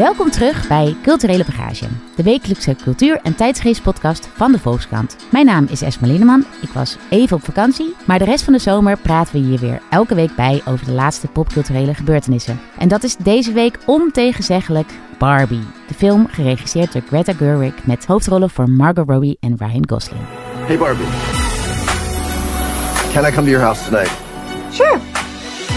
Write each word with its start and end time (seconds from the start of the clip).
Welkom 0.00 0.30
terug 0.30 0.68
bij 0.68 0.96
Culturele 1.02 1.44
Bagage, 1.44 1.86
de 2.16 2.22
wekelijkse 2.22 2.76
cultuur- 2.82 3.20
en 3.22 3.34
tijdsgeestpodcast 3.34 4.28
van 4.34 4.52
de 4.52 4.58
Volkskrant. 4.58 5.16
Mijn 5.30 5.46
naam 5.46 5.66
is 5.70 5.82
Esma 5.82 6.06
Linneman, 6.06 6.44
ik 6.62 6.68
was 6.68 6.96
even 7.10 7.36
op 7.36 7.44
vakantie, 7.44 7.94
maar 8.06 8.18
de 8.18 8.24
rest 8.24 8.44
van 8.44 8.52
de 8.52 8.58
zomer 8.58 8.98
praten 8.98 9.32
we 9.32 9.38
hier 9.38 9.58
weer 9.58 9.82
elke 9.90 10.14
week 10.14 10.34
bij 10.34 10.62
over 10.64 10.86
de 10.86 10.92
laatste 10.92 11.26
popculturele 11.26 11.94
gebeurtenissen. 11.94 12.60
En 12.78 12.88
dat 12.88 13.02
is 13.02 13.16
deze 13.16 13.52
week 13.52 13.78
ontegenzeggelijk 13.86 14.88
Barbie, 15.18 15.66
de 15.88 15.94
film 15.94 16.26
geregisseerd 16.30 16.92
door 16.92 17.02
Greta 17.06 17.32
Gerwig 17.32 17.74
met 17.84 18.06
hoofdrollen 18.06 18.50
voor 18.50 18.70
Margot 18.70 19.08
Robbie 19.08 19.36
en 19.40 19.56
Ryan 19.58 19.88
Gosling. 19.88 20.22
Hey 20.56 20.78
Barbie. 20.78 21.06
Can 23.12 23.24
I 23.24 23.30
come 23.30 23.46
to 23.46 23.50
your 23.50 23.64
house 23.64 23.84
tonight? 23.84 24.10
Sure. 24.72 25.09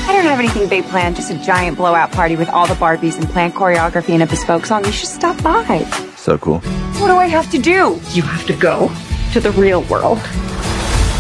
I 0.06 0.12
don't 0.12 0.26
have 0.26 0.40
anything 0.40 0.68
big 0.68 0.84
planned, 0.86 1.16
just 1.16 1.32
a 1.32 1.38
giant 1.38 1.78
blowout 1.78 2.12
party 2.12 2.36
with 2.36 2.50
all 2.50 2.68
the 2.68 2.74
Barbies 2.76 3.18
and 3.18 3.30
planned 3.30 3.54
choreography 3.54 4.10
and 4.10 4.24
a 4.24 4.26
bespoke 4.26 4.66
song. 4.66 4.84
You 4.86 4.92
should 4.92 5.10
stop 5.10 5.42
by. 5.42 5.86
So 6.16 6.38
cool. 6.38 6.60
What 7.00 7.08
do 7.08 7.16
I 7.16 7.28
have 7.28 7.50
to 7.52 7.58
do? 7.58 8.00
You 8.14 8.24
have 8.24 8.46
to 8.48 8.54
go 8.54 8.92
to 9.34 9.40
the 9.40 9.52
real 9.52 9.84
world. 9.84 10.20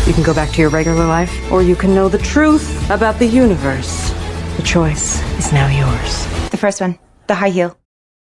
You 0.06 0.14
can 0.14 0.24
go 0.24 0.34
back 0.34 0.52
to 0.52 0.62
your 0.62 0.70
regular 0.70 1.06
life, 1.06 1.32
or 1.52 1.62
you 1.62 1.76
can 1.76 1.94
know 1.94 2.10
the 2.10 2.18
truth 2.18 2.66
about 2.90 3.18
the 3.20 3.26
universe. 3.26 4.12
The 4.58 4.64
choice 4.64 5.22
is 5.40 5.52
now 5.52 5.68
yours. 5.68 6.28
The 6.50 6.58
first 6.58 6.82
one, 6.82 6.98
the 7.28 7.36
high 7.36 7.54
heel. 7.54 7.76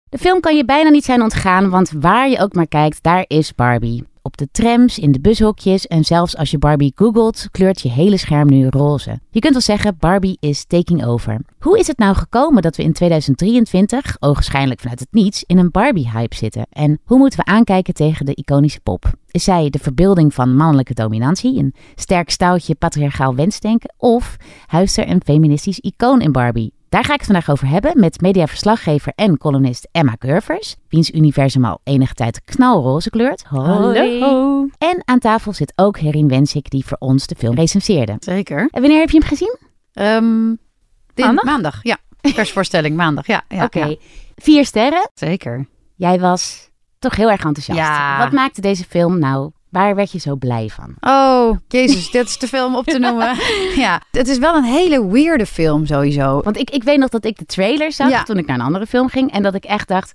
De 0.09 0.19
film 0.19 0.41
kan 0.41 0.57
je 0.57 0.65
bijna 0.65 0.91
niet 0.91 1.05
zijn 1.05 1.23
ontgaan, 1.23 1.71
want 1.71 1.91
waar 2.01 2.29
je 2.29 2.39
ook 2.39 2.55
maar 2.55 2.69
kijkt, 2.69 3.03
daar 3.03 3.25
is 3.27 3.55
Barbie. 3.55 4.05
De 4.37 4.49
trams, 4.51 4.99
in 4.99 5.13
de 5.13 5.21
bushokjes 5.21 5.87
en 5.87 6.05
zelfs 6.05 6.37
als 6.37 6.51
je 6.51 6.59
Barbie 6.59 6.93
googelt, 6.95 7.49
kleurt 7.51 7.81
je 7.81 7.91
hele 7.91 8.17
scherm 8.17 8.49
nu 8.49 8.67
roze. 8.69 9.21
Je 9.31 9.41
kunt 9.41 9.53
wel 9.53 9.63
zeggen, 9.63 9.97
Barbie 9.99 10.37
is 10.41 10.65
taking 10.65 11.05
over. 11.05 11.41
Hoe 11.59 11.79
is 11.79 11.87
het 11.87 11.99
nou 11.99 12.15
gekomen 12.15 12.63
dat 12.63 12.77
we 12.77 12.83
in 12.83 12.93
2023, 12.93 14.17
ogenschijnlijk 14.21 14.81
vanuit 14.81 15.01
het 15.01 15.09
niets, 15.11 15.45
in 15.47 15.59
een 15.59 15.71
Barbie-hype 15.71 16.35
zitten? 16.35 16.67
En 16.71 17.01
hoe 17.05 17.19
moeten 17.19 17.39
we 17.39 17.45
aankijken 17.45 17.95
tegen 17.95 18.27
de 18.27 18.35
iconische 18.35 18.81
pop? 18.81 19.13
Is 19.31 19.45
zij 19.45 19.71
de 19.71 19.79
verbeelding 19.79 20.35
van 20.35 20.57
mannelijke 20.57 20.95
dominantie, 20.95 21.59
een 21.59 21.75
sterk 21.95 22.31
stoutje 22.31 22.75
patriarchaal 22.75 23.35
wensdenken, 23.35 23.95
of 23.99 24.37
huist 24.67 24.99
er 24.99 25.09
een 25.09 25.23
feministisch 25.25 25.79
icoon 25.79 26.21
in 26.21 26.33
Barbie? 26.33 26.73
Daar 26.89 27.05
ga 27.05 27.13
ik 27.13 27.19
het 27.19 27.27
vandaag 27.27 27.51
over 27.51 27.69
hebben 27.69 28.01
met 28.01 28.21
mediaverslaggever 28.21 29.13
en 29.15 29.39
columnist 29.39 29.89
Emma 29.93 30.17
Curvers, 30.19 30.77
wiens 30.89 31.11
universum 31.11 31.65
al 31.65 31.81
enige 31.85 32.15
tijd 32.15 32.41
knalroze 32.45 33.11
kleurt. 33.11 33.45
Hallo. 33.45 34.69
En 34.79 35.03
aan 35.05 35.19
tafel 35.19 35.53
zit 35.53 35.73
ook 35.77 35.99
Herin 35.99 36.29
Wensik, 36.29 36.71
die 36.71 36.85
voor 36.87 36.97
ons 36.99 37.27
de 37.27 37.35
film 37.39 37.55
recenseerde. 37.55 38.17
Zeker. 38.19 38.69
En 38.71 38.81
wanneer 38.81 39.01
heb 39.01 39.11
je 39.11 39.19
hem 39.19 39.29
gezien? 39.29 39.59
Dit- 41.15 41.25
Maandag? 41.25 41.45
maandag? 41.45 41.79
ja. 41.83 41.99
Persvoorstelling 42.35 42.97
maandag, 42.97 43.27
ja. 43.27 43.43
ja 43.49 43.65
Oké, 43.65 43.85
ja. 43.85 43.97
vier 44.37 44.65
sterren. 44.65 45.11
Zeker. 45.15 45.67
Jij 45.97 46.21
was 46.21 46.71
toch 46.99 47.17
heel 47.17 47.31
erg 47.31 47.45
enthousiast. 47.45 47.79
Ja. 47.79 48.19
Wat 48.19 48.33
maakte 48.33 48.61
deze 48.61 48.85
film 48.85 49.19
nou? 49.19 49.51
Waar 49.77 49.95
werd 49.95 50.13
je 50.13 50.19
zo 50.19 50.37
blij 50.37 50.69
van? 50.69 50.95
Oh, 51.01 51.57
jezus, 51.69 52.11
dit 52.11 52.27
is 52.27 52.37
te 52.37 52.49
veel 52.49 52.67
om 52.67 52.77
op 52.77 52.85
te 52.85 52.99
noemen. 52.99 53.37
ja, 53.85 54.03
het 54.11 54.29
is 54.29 54.39
wel 54.39 54.55
een 54.57 54.65
hele 54.65 55.07
weirde 55.07 55.47
film 55.47 55.87
sowieso. 55.87 56.41
Want 56.43 56.59
ik, 56.59 56.71
ik 56.71 56.83
weet 56.83 56.99
nog 56.99 57.09
dat 57.09 57.25
ik 57.25 57.39
de 57.39 57.45
trailer 57.45 57.93
zag 57.93 58.11
Ja. 58.11 58.23
toen 58.23 58.39
ik 58.39 58.47
naar 58.47 58.57
een 58.59 58.65
andere 58.65 58.87
film 58.87 59.09
ging. 59.09 59.33
En 59.33 59.43
dat 59.43 59.55
ik 59.55 59.65
echt 59.65 59.89
dacht, 59.89 60.13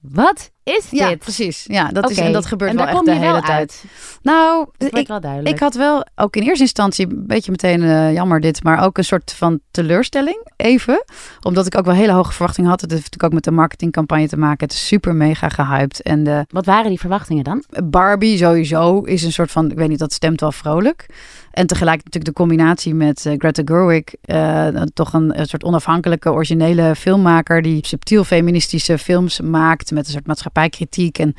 wat 0.00 0.50
is 0.62 0.90
Ja, 0.90 1.08
dit? 1.08 1.18
precies. 1.18 1.64
Ja, 1.68 1.88
dat, 1.88 2.10
is, 2.10 2.18
en 2.18 2.32
dat 2.32 2.46
gebeurt 2.46 2.70
en 2.70 2.76
wel 2.76 2.86
echt 2.86 3.04
de 3.04 3.14
hele 3.14 3.42
tijd. 3.42 3.84
Nou, 4.22 4.68
ik, 4.78 5.06
wel 5.06 5.40
ik 5.42 5.58
had 5.58 5.74
wel 5.74 6.06
ook 6.14 6.36
in 6.36 6.42
eerste 6.42 6.62
instantie 6.62 7.06
een 7.06 7.26
beetje 7.26 7.50
meteen 7.50 7.82
eh, 7.82 8.12
jammer 8.12 8.40
dit, 8.40 8.62
maar 8.62 8.84
ook 8.84 8.98
een 8.98 9.04
soort 9.04 9.32
van 9.32 9.60
teleurstelling 9.70 10.48
even, 10.56 11.04
omdat 11.40 11.66
ik 11.66 11.78
ook 11.78 11.84
wel 11.84 11.94
hele 11.94 12.12
hoge 12.12 12.32
verwachtingen 12.32 12.70
had. 12.70 12.80
Het 12.80 12.90
heeft 12.90 13.02
natuurlijk 13.02 13.32
ook 13.32 13.34
met 13.34 13.44
de 13.44 13.60
marketingcampagne 13.60 14.28
te 14.28 14.36
maken. 14.36 14.66
Het 14.66 14.72
is 14.72 14.86
super 14.86 15.14
mega 15.14 15.48
gehyped 15.48 16.02
en 16.02 16.24
de 16.24 16.44
Wat 16.48 16.66
waren 16.66 16.88
die 16.88 17.00
verwachtingen 17.00 17.44
dan? 17.44 17.64
Barbie 17.84 18.38
sowieso 18.38 19.00
is 19.00 19.22
een 19.22 19.32
soort 19.32 19.50
van, 19.50 19.70
ik 19.70 19.76
weet 19.76 19.88
niet, 19.88 19.98
dat 19.98 20.12
stemt 20.12 20.40
wel 20.40 20.52
vrolijk. 20.52 21.06
En 21.50 21.66
tegelijk 21.66 21.96
natuurlijk 21.96 22.24
de 22.24 22.42
combinatie 22.42 22.94
met 22.94 23.26
eh, 23.26 23.34
Greta 23.38 23.62
Gerwig, 23.64 24.04
eh, 24.20 24.82
toch 24.94 25.12
een, 25.12 25.38
een 25.40 25.46
soort 25.46 25.64
onafhankelijke, 25.64 26.32
originele 26.32 26.94
filmmaker 26.96 27.62
die 27.62 27.86
subtiel 27.86 28.24
feministische 28.24 28.98
films 28.98 29.40
maakt 29.40 29.90
met 29.90 30.06
een 30.06 30.12
soort 30.12 30.26
maatschappijkritiek 30.52 31.18
en 31.18 31.34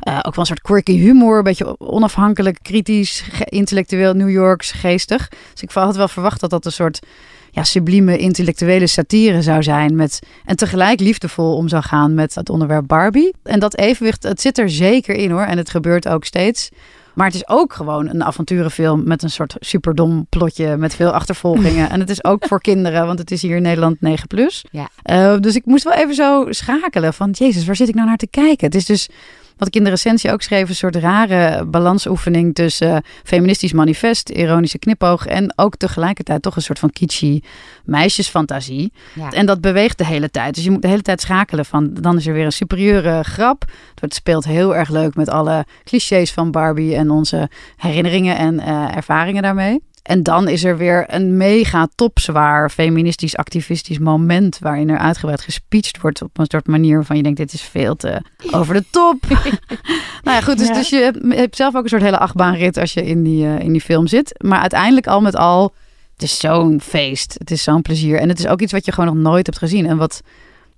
eh, 0.00 0.16
ook 0.16 0.34
wel 0.34 0.34
een 0.36 0.46
soort 0.46 0.60
quirky 0.60 0.98
humor, 0.98 1.36
een 1.36 1.42
beetje 1.42 1.80
onafhankelijk, 1.80 2.58
kritisch, 2.62 3.24
intellectueel, 3.44 4.14
New 4.14 4.30
Yorks, 4.30 4.72
geestig. 4.72 5.28
Dus 5.52 5.62
ik 5.62 5.70
had 5.70 5.96
wel 5.96 6.08
verwacht 6.08 6.40
dat 6.40 6.50
dat 6.50 6.64
een 6.64 6.72
soort 6.72 7.00
ja, 7.50 7.64
sublieme 7.64 8.18
intellectuele 8.18 8.86
satire 8.86 9.42
zou 9.42 9.62
zijn. 9.62 9.96
Met, 9.96 10.18
en 10.44 10.56
tegelijk 10.56 11.00
liefdevol 11.00 11.56
om 11.56 11.68
zou 11.68 11.82
gaan 11.82 12.14
met 12.14 12.34
het 12.34 12.50
onderwerp 12.50 12.86
Barbie. 12.86 13.34
En 13.42 13.60
dat 13.60 13.76
evenwicht, 13.76 14.22
het 14.22 14.40
zit 14.40 14.58
er 14.58 14.70
zeker 14.70 15.14
in 15.14 15.30
hoor. 15.30 15.42
En 15.42 15.58
het 15.58 15.70
gebeurt 15.70 16.08
ook 16.08 16.24
steeds. 16.24 16.68
Maar 17.14 17.26
het 17.26 17.34
is 17.34 17.48
ook 17.48 17.72
gewoon 17.72 18.08
een 18.08 18.24
avonturenfilm 18.24 19.02
met 19.04 19.22
een 19.22 19.30
soort 19.30 19.56
superdom 19.58 20.26
plotje 20.28 20.76
met 20.76 20.94
veel 20.94 21.10
achtervolgingen. 21.10 21.90
en 21.94 22.00
het 22.00 22.10
is 22.10 22.24
ook 22.24 22.46
voor 22.46 22.60
kinderen, 22.60 23.06
want 23.06 23.18
het 23.18 23.30
is 23.30 23.42
hier 23.42 23.56
in 23.56 23.62
Nederland 23.62 24.00
9 24.00 24.26
plus. 24.26 24.64
Ja. 24.70 24.88
Eh, 25.02 25.38
dus 25.40 25.54
ik 25.54 25.64
moest 25.64 25.84
wel 25.84 25.92
even 25.92 26.14
zo 26.14 26.46
schakelen 26.50 27.14
van, 27.14 27.30
jezus, 27.30 27.66
waar 27.66 27.76
zit 27.76 27.88
ik 27.88 27.94
nou 27.94 28.08
naar 28.08 28.16
te 28.16 28.26
kijken? 28.26 28.66
Het 28.66 28.74
is 28.74 28.84
dus, 28.84 29.08
wat 29.56 29.68
ik 29.68 29.76
in 29.76 29.84
de 29.84 29.90
recensie 29.90 30.32
ook 30.32 30.42
schreef, 30.42 30.68
een 30.68 30.74
soort 30.74 30.96
rare 30.96 31.64
balansoefening 31.64 32.54
tussen 32.54 33.02
feministisch 33.22 33.72
manifest, 33.72 34.28
ironische 34.28 34.78
knipoog 34.78 35.26
en 35.26 35.52
ook 35.56 35.76
tegelijkertijd 35.76 36.42
toch 36.42 36.56
een 36.56 36.62
soort 36.62 36.78
van 36.78 36.90
kitschy 36.90 37.40
meisjesfantasie. 37.84 38.92
Ja. 39.14 39.30
En 39.30 39.46
dat 39.46 39.60
beweegt 39.60 39.98
de 39.98 40.06
hele 40.06 40.30
tijd. 40.30 40.54
Dus 40.54 40.64
je 40.64 40.70
moet 40.70 40.82
de 40.82 40.88
hele 40.88 41.02
tijd 41.02 41.20
schakelen 41.20 41.64
van, 41.64 41.94
dan 41.94 42.16
is 42.16 42.26
er 42.26 42.32
weer 42.32 42.44
een 42.44 42.52
superieure 42.52 43.22
grap. 43.22 43.64
Het 44.00 44.14
speelt 44.14 44.44
heel 44.44 44.76
erg 44.76 44.88
leuk 44.88 45.14
met 45.14 45.28
alle 45.28 45.64
clichés 45.84 46.32
van 46.32 46.50
Barbie 46.50 46.94
en 46.94 47.10
onze 47.10 47.48
herinneringen 47.76 48.36
en 48.36 48.60
eh, 48.60 48.96
ervaringen 48.96 49.42
daarmee. 49.42 49.82
En 50.04 50.22
dan 50.22 50.48
is 50.48 50.64
er 50.64 50.76
weer 50.76 51.04
een 51.08 51.36
mega 51.36 51.88
topzwaar 51.94 52.70
feministisch 52.70 53.36
activistisch 53.36 53.98
moment 53.98 54.58
waarin 54.58 54.88
er 54.90 54.98
uitgebreid 54.98 55.40
gespeecht 55.40 56.00
wordt 56.00 56.22
op 56.22 56.38
een 56.38 56.46
soort 56.48 56.66
manier 56.66 56.94
waarvan 56.96 57.16
je 57.16 57.22
denkt 57.22 57.38
dit 57.38 57.52
is 57.52 57.62
veel 57.62 57.96
te 57.96 58.20
over 58.50 58.74
de 58.74 58.84
top. 58.90 59.16
nou 60.24 60.36
ja, 60.36 60.40
goed, 60.40 60.58
dus, 60.58 60.68
Ja. 60.68 60.74
dus 60.74 60.88
je 60.88 60.96
hebt- 60.96 61.34
hebt 61.34 61.56
zelf 61.56 61.74
ook 61.74 61.82
een 61.82 61.88
soort 61.88 62.02
hele 62.02 62.18
achtbaanrit 62.18 62.76
als 62.76 62.92
je 62.94 63.04
in 63.06 63.22
die, 63.22 63.46
eh, 63.46 63.58
in 63.58 63.72
die 63.72 63.80
film 63.80 64.06
zit. 64.06 64.34
Maar 64.44 64.60
uiteindelijk 64.60 65.06
al 65.06 65.20
met 65.20 65.36
al, 65.36 65.74
het 66.12 66.22
is 66.22 66.38
zo'n 66.38 66.80
feest. 66.80 67.34
Het 67.38 67.50
is 67.50 67.62
zo'n 67.62 67.82
plezier. 67.82 68.18
En 68.18 68.28
het 68.28 68.38
is 68.38 68.46
ook 68.46 68.60
iets 68.60 68.72
wat 68.72 68.84
je 68.84 68.92
gewoon 68.92 69.14
nog 69.14 69.24
nooit 69.32 69.46
hebt 69.46 69.58
gezien. 69.58 69.86
En 69.86 69.96
wat 69.96 70.20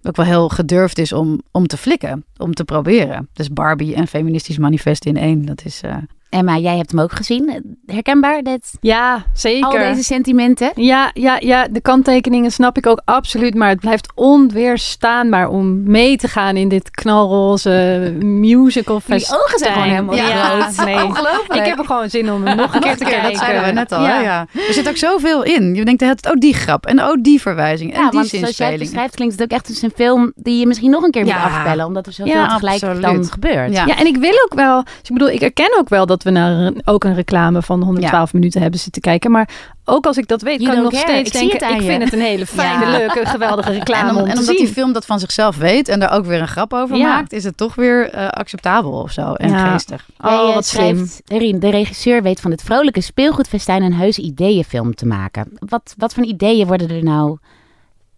ook 0.03 0.17
wel 0.17 0.27
heel 0.27 0.49
gedurfd 0.49 0.99
is 0.99 1.13
om, 1.13 1.41
om 1.51 1.67
te 1.67 1.77
flikken, 1.77 2.25
om 2.37 2.55
te 2.55 2.65
proberen. 2.65 3.29
Dus 3.33 3.49
Barbie 3.53 3.95
en 3.95 4.07
feministisch 4.07 4.59
manifest 4.59 5.05
in 5.05 5.17
één. 5.17 5.45
Dat 5.47 5.65
is, 5.65 5.81
eh, 5.83 5.97
Emma, 6.31 6.57
jij 6.57 6.77
hebt 6.77 6.91
hem 6.91 7.01
ook 7.01 7.13
gezien. 7.13 7.77
Herkenbaar, 7.87 8.43
dit, 8.43 8.71
Ja, 8.81 9.25
zeker. 9.35 9.65
al 9.67 9.71
deze 9.71 10.03
sentimenten? 10.03 10.71
Ja, 10.75 11.11
ja, 11.15 11.37
ja, 11.39 11.67
de 11.71 11.81
kanttekeningen 11.81 12.51
snap 12.51 12.77
ik 12.77 12.87
ook 12.87 13.01
absoluut. 13.05 13.55
Maar 13.55 13.69
het 13.69 13.81
blijft 13.81 14.13
onweerstaanbaar 14.15 15.49
om 15.49 15.91
mee 15.91 16.17
te 16.17 16.29
gaan 16.29 16.57
in 16.57 16.69
dit 16.69 16.91
knalroze 16.91 18.13
musical 18.21 18.95
Die 18.97 19.05
festijn. 19.05 19.41
ogen 19.41 19.59
zijn 19.59 19.73
gewoon 19.73 19.89
helemaal 19.89 20.15
ja, 20.15 20.61
groot. 20.71 20.87
Nee. 20.87 21.05
Ongelooflijk. 21.05 21.55
Ik 21.55 21.65
heb 21.67 21.79
er 21.79 21.85
gewoon 21.85 22.11
zin 22.11 22.33
om 22.33 22.47
hem 22.47 22.57
nog 22.57 22.75
een 22.75 22.81
keer 22.81 22.97
te 22.97 23.05
kijken. 23.05 23.31
dat 23.31 23.39
zeiden 23.39 23.65
we 23.65 23.71
net 23.73 23.93
al. 23.93 24.03
Ja. 24.03 24.47
Er 24.69 24.73
zit 24.73 24.89
ook 24.89 24.97
zoveel 24.97 25.43
in. 25.45 25.75
Je 25.75 25.85
denkt, 25.85 26.01
het 26.01 26.27
oh 26.31 26.35
die 26.39 26.55
grap 26.55 26.87
en 26.87 27.03
oh 27.03 27.15
die 27.23 27.41
verwijzing 27.41 27.93
en 27.95 28.01
Ja, 28.03 28.11
die 28.11 28.19
want 28.19 28.31
zoals 28.31 28.57
jij 28.57 28.71
het 28.71 28.79
beschrijft, 28.79 29.15
klinkt 29.15 29.35
het 29.35 29.43
ook 29.43 29.59
echt 29.59 29.69
als 29.69 29.83
een 29.83 29.93
film 29.95 30.33
die 30.37 30.59
je 30.59 30.67
misschien 30.67 30.91
nog 30.91 31.03
een 31.03 31.11
keer 31.11 31.23
moet 31.23 31.31
Ja. 31.31 31.45
afbellen, 31.45 31.87
omdat 31.87 32.07
er 32.07 32.13
zoveel 32.13 32.33
Ja, 32.33 32.49
tegelijk 32.49 32.83
absoluut. 32.83 33.03
dan 33.03 33.25
gebeurt. 33.25 33.73
Ja. 33.73 33.87
Ja, 33.87 33.99
en 33.99 34.07
ik 34.07 34.17
wil 34.17 34.43
ook 34.45 34.55
wel, 34.55 34.83
dus 34.83 34.93
ik 35.09 35.13
bedoel, 35.13 35.29
ik 35.31 35.41
erken 35.41 35.79
ook 35.79 35.89
wel 35.89 36.07
dat 36.07 36.16
we 36.23 36.31
naar 36.31 36.51
een, 36.53 36.81
ook 36.85 37.05
een 37.05 37.15
reclame 37.15 37.63
van 37.63 37.83
112 37.83 38.33
minuten 38.33 38.61
hebben 38.63 38.81
zitten 38.81 39.03
kijken. 39.03 39.31
Maar 39.31 39.49
ook 39.85 40.07
als 40.07 40.17
ik 40.17 40.29
dat 40.29 40.43
weet, 40.43 40.61
You 40.61 40.67
kan 40.75 40.77
ik 40.77 40.83
nog 40.93 40.93
care. 41.03 41.13
steeds 41.13 41.31
Ik 41.31 41.37
zie 41.37 41.49
denken, 41.49 41.75
ik 41.77 41.81
je. 41.81 41.87
vind 41.87 42.03
het 42.03 42.13
een 42.13 42.21
hele 42.21 42.47
fijne, 42.61 42.85
Ja. 42.85 42.91
leuke, 42.91 43.27
geweldige 43.27 43.73
reclame 43.73 44.09
En, 44.09 44.15
om- 44.15 44.23
om 44.23 44.29
en 44.29 44.33
te 44.35 44.39
omdat 44.41 44.57
zien. 44.57 44.65
die 44.65 44.75
film 44.75 44.93
dat 44.93 45.07
van 45.07 45.19
zichzelf 45.21 45.57
weet 45.57 45.89
en 45.89 46.01
daar 46.01 46.13
ook 46.13 46.25
weer 46.25 46.41
een 46.41 46.49
grap 46.49 46.73
over 46.73 46.97
Ja. 46.97 47.09
maakt, 47.09 47.33
is 47.33 47.45
het 47.45 47.57
toch 47.57 47.75
weer 47.75 48.11
eh, 48.11 48.29
acceptabel 48.29 48.93
of 48.93 49.11
zo 49.13 49.33
en 49.33 49.49
Ja. 49.51 49.71
geestig. 49.71 50.07
Oh, 50.21 50.33
eh, 50.49 50.55
wat 50.55 50.67
slim. 50.67 51.09
Erin, 51.27 51.59
de 51.61 51.71
regisseur 51.71 52.23
weet 52.23 52.41
van 52.41 52.51
dit 52.51 52.63
vrolijke 52.63 53.01
speelgoedfestijn 53.01 53.83
een 53.83 53.95
heuse 53.95 54.21
ideeënfilm 54.23 54.95
te 54.95 55.07
maken. 55.07 55.49
Wat, 55.59 55.95
wat 55.97 56.15
voor 56.15 56.25
ideeën 56.25 56.67
worden 56.67 56.91
er 56.91 57.03
nou 57.05 57.39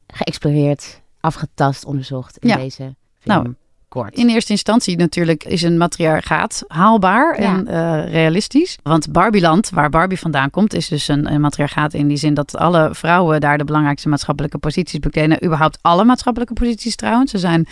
geëxploreerd, 0.06 1.00
afgetast, 1.20 1.84
onderzocht 1.84 2.36
in 2.38 2.48
Ja. 2.48 2.56
deze 2.56 2.76
film? 2.76 2.94
Nou, 3.42 3.54
Kort. 3.88 4.14
In 4.14 4.28
eerste 4.28 4.52
instantie 4.52 4.96
natuurlijk 4.96 5.44
is 5.44 5.62
een 5.62 5.76
matriarchaat 5.76 6.64
haalbaar 6.66 7.40
Ja. 7.40 7.46
en 7.54 7.66
eh, 7.66 8.12
realistisch. 8.12 8.78
Want 8.82 9.12
Barbieland, 9.12 9.70
waar 9.70 9.90
Barbie 9.90 10.18
vandaan 10.18 10.50
komt, 10.50 10.74
is 10.74 10.88
dus 10.88 11.08
een, 11.08 11.32
een 11.32 11.40
matriarchaat 11.40 11.94
in 11.94 12.08
die 12.08 12.16
zin 12.16 12.34
dat 12.34 12.56
alle 12.56 12.88
vrouwen 12.92 13.40
daar 13.40 13.58
de 13.58 13.64
belangrijkste 13.64 14.08
maatschappelijke 14.08 14.58
posities 14.58 14.98
bekleden. 14.98 15.44
Überhaupt 15.44 15.78
alle 15.80 16.04
maatschappelijke 16.04 16.54
posities 16.54 16.96
trouwens. 16.96 17.30
Ze 17.30 17.38
zijn 17.38 17.66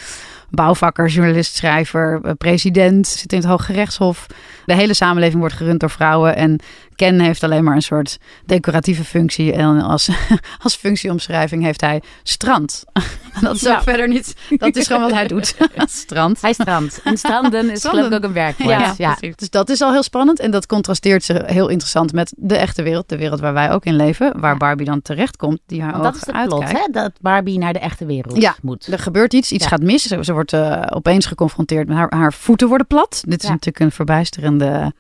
bouwvakker, 0.51 1.09
journalist, 1.09 1.55
schrijver, 1.57 2.21
eh, 2.23 2.33
president, 2.39 3.07
zit 3.07 3.33
in 3.33 3.39
het 3.39 3.47
Hoge 3.47 3.73
Rechtshof. 3.73 4.27
De 4.67 4.75
hele 4.75 4.95
samenleving 4.95 5.41
wordt 5.41 5.55
gerund 5.55 5.81
door 5.81 5.91
vrouwen. 5.91 6.37
En 6.37 6.61
Ken 6.95 7.21
heeft 7.21 7.43
alleen 7.43 7.65
maar 7.65 7.75
een 7.75 7.83
soort 7.83 8.19
decoratieve 8.47 9.05
functie. 9.05 9.53
En 9.53 9.81
als, 9.81 10.09
als 10.63 10.75
functieomschrijving 10.77 11.63
heeft 11.63 11.81
hij 11.81 12.03
strand. 12.23 12.85
dat 13.41 13.55
is 13.55 13.67
ook 13.67 13.73
Ja. 13.73 13.83
verder 13.83 14.09
niet. 14.09 14.35
Dat 14.51 14.77
is 14.77 14.87
gewoon 14.87 15.03
wat 15.03 15.13
hij 15.13 15.27
doet. 15.27 15.57
strand. 15.87 16.41
Hij 16.41 16.53
strandt. 16.53 17.01
En 17.05 17.17
stranden 17.17 17.71
is 17.71 17.85
geloof 17.85 18.07
ik 18.07 18.13
ook 18.13 18.23
een 18.23 18.33
werkwoord. 18.33 18.97
Ja. 18.97 19.17
Dus 19.35 19.51
dat 19.51 19.69
is 19.71 19.81
al 19.81 19.93
heel 19.93 20.03
spannend. 20.03 20.41
En 20.41 20.51
dat 20.51 20.67
contrasteert 20.67 21.25
ze 21.25 21.43
heel 21.47 21.69
interessant 21.69 22.13
met 22.13 22.33
de 22.37 22.57
echte 22.57 22.83
wereld. 22.83 23.09
De 23.09 23.17
wereld 23.17 23.41
waar 23.41 23.53
wij 23.53 23.71
ook 23.73 23.85
in 23.85 23.97
leven. 23.97 24.41
Waar. 24.41 24.57
Barbie 24.57 24.87
dan 24.87 25.03
terechtkomt. 25.03 25.59
Die 25.67 25.83
haar 25.83 25.91
Want 25.93 26.05
dat 26.05 26.15
is 26.15 26.27
het 26.27 26.47
plot, 26.49 26.71
hè? 26.73 26.87
Dat 26.93 27.13
Barbie 27.21 27.59
naar 27.59 27.73
de 27.73 27.79
echte 27.79 28.07
wereld 28.07 28.41
Ja. 28.41 28.55
moet. 28.63 28.87
Er 28.87 28.99
gebeurt 28.99 29.33
iets, 29.33 29.53
iets 29.53 29.67
gaat 29.67 29.83
mis. 29.83 30.03
Ze 30.03 30.33
wordt 30.37 30.53
eh, 30.53 30.83
opeens 30.91 31.27
geconfronteerd 31.27 31.89
met 31.89 31.97
haar, 31.97 32.13
haar 32.17 32.33
voeten 32.33 32.69
worden 32.69 32.87
plat. 32.87 33.23
Dit 33.27 33.39
is 33.43 33.47
Ja. 33.47 33.51
natuurlijk 33.55 33.85
een 33.85 33.93
verbijsterende... 33.93 34.93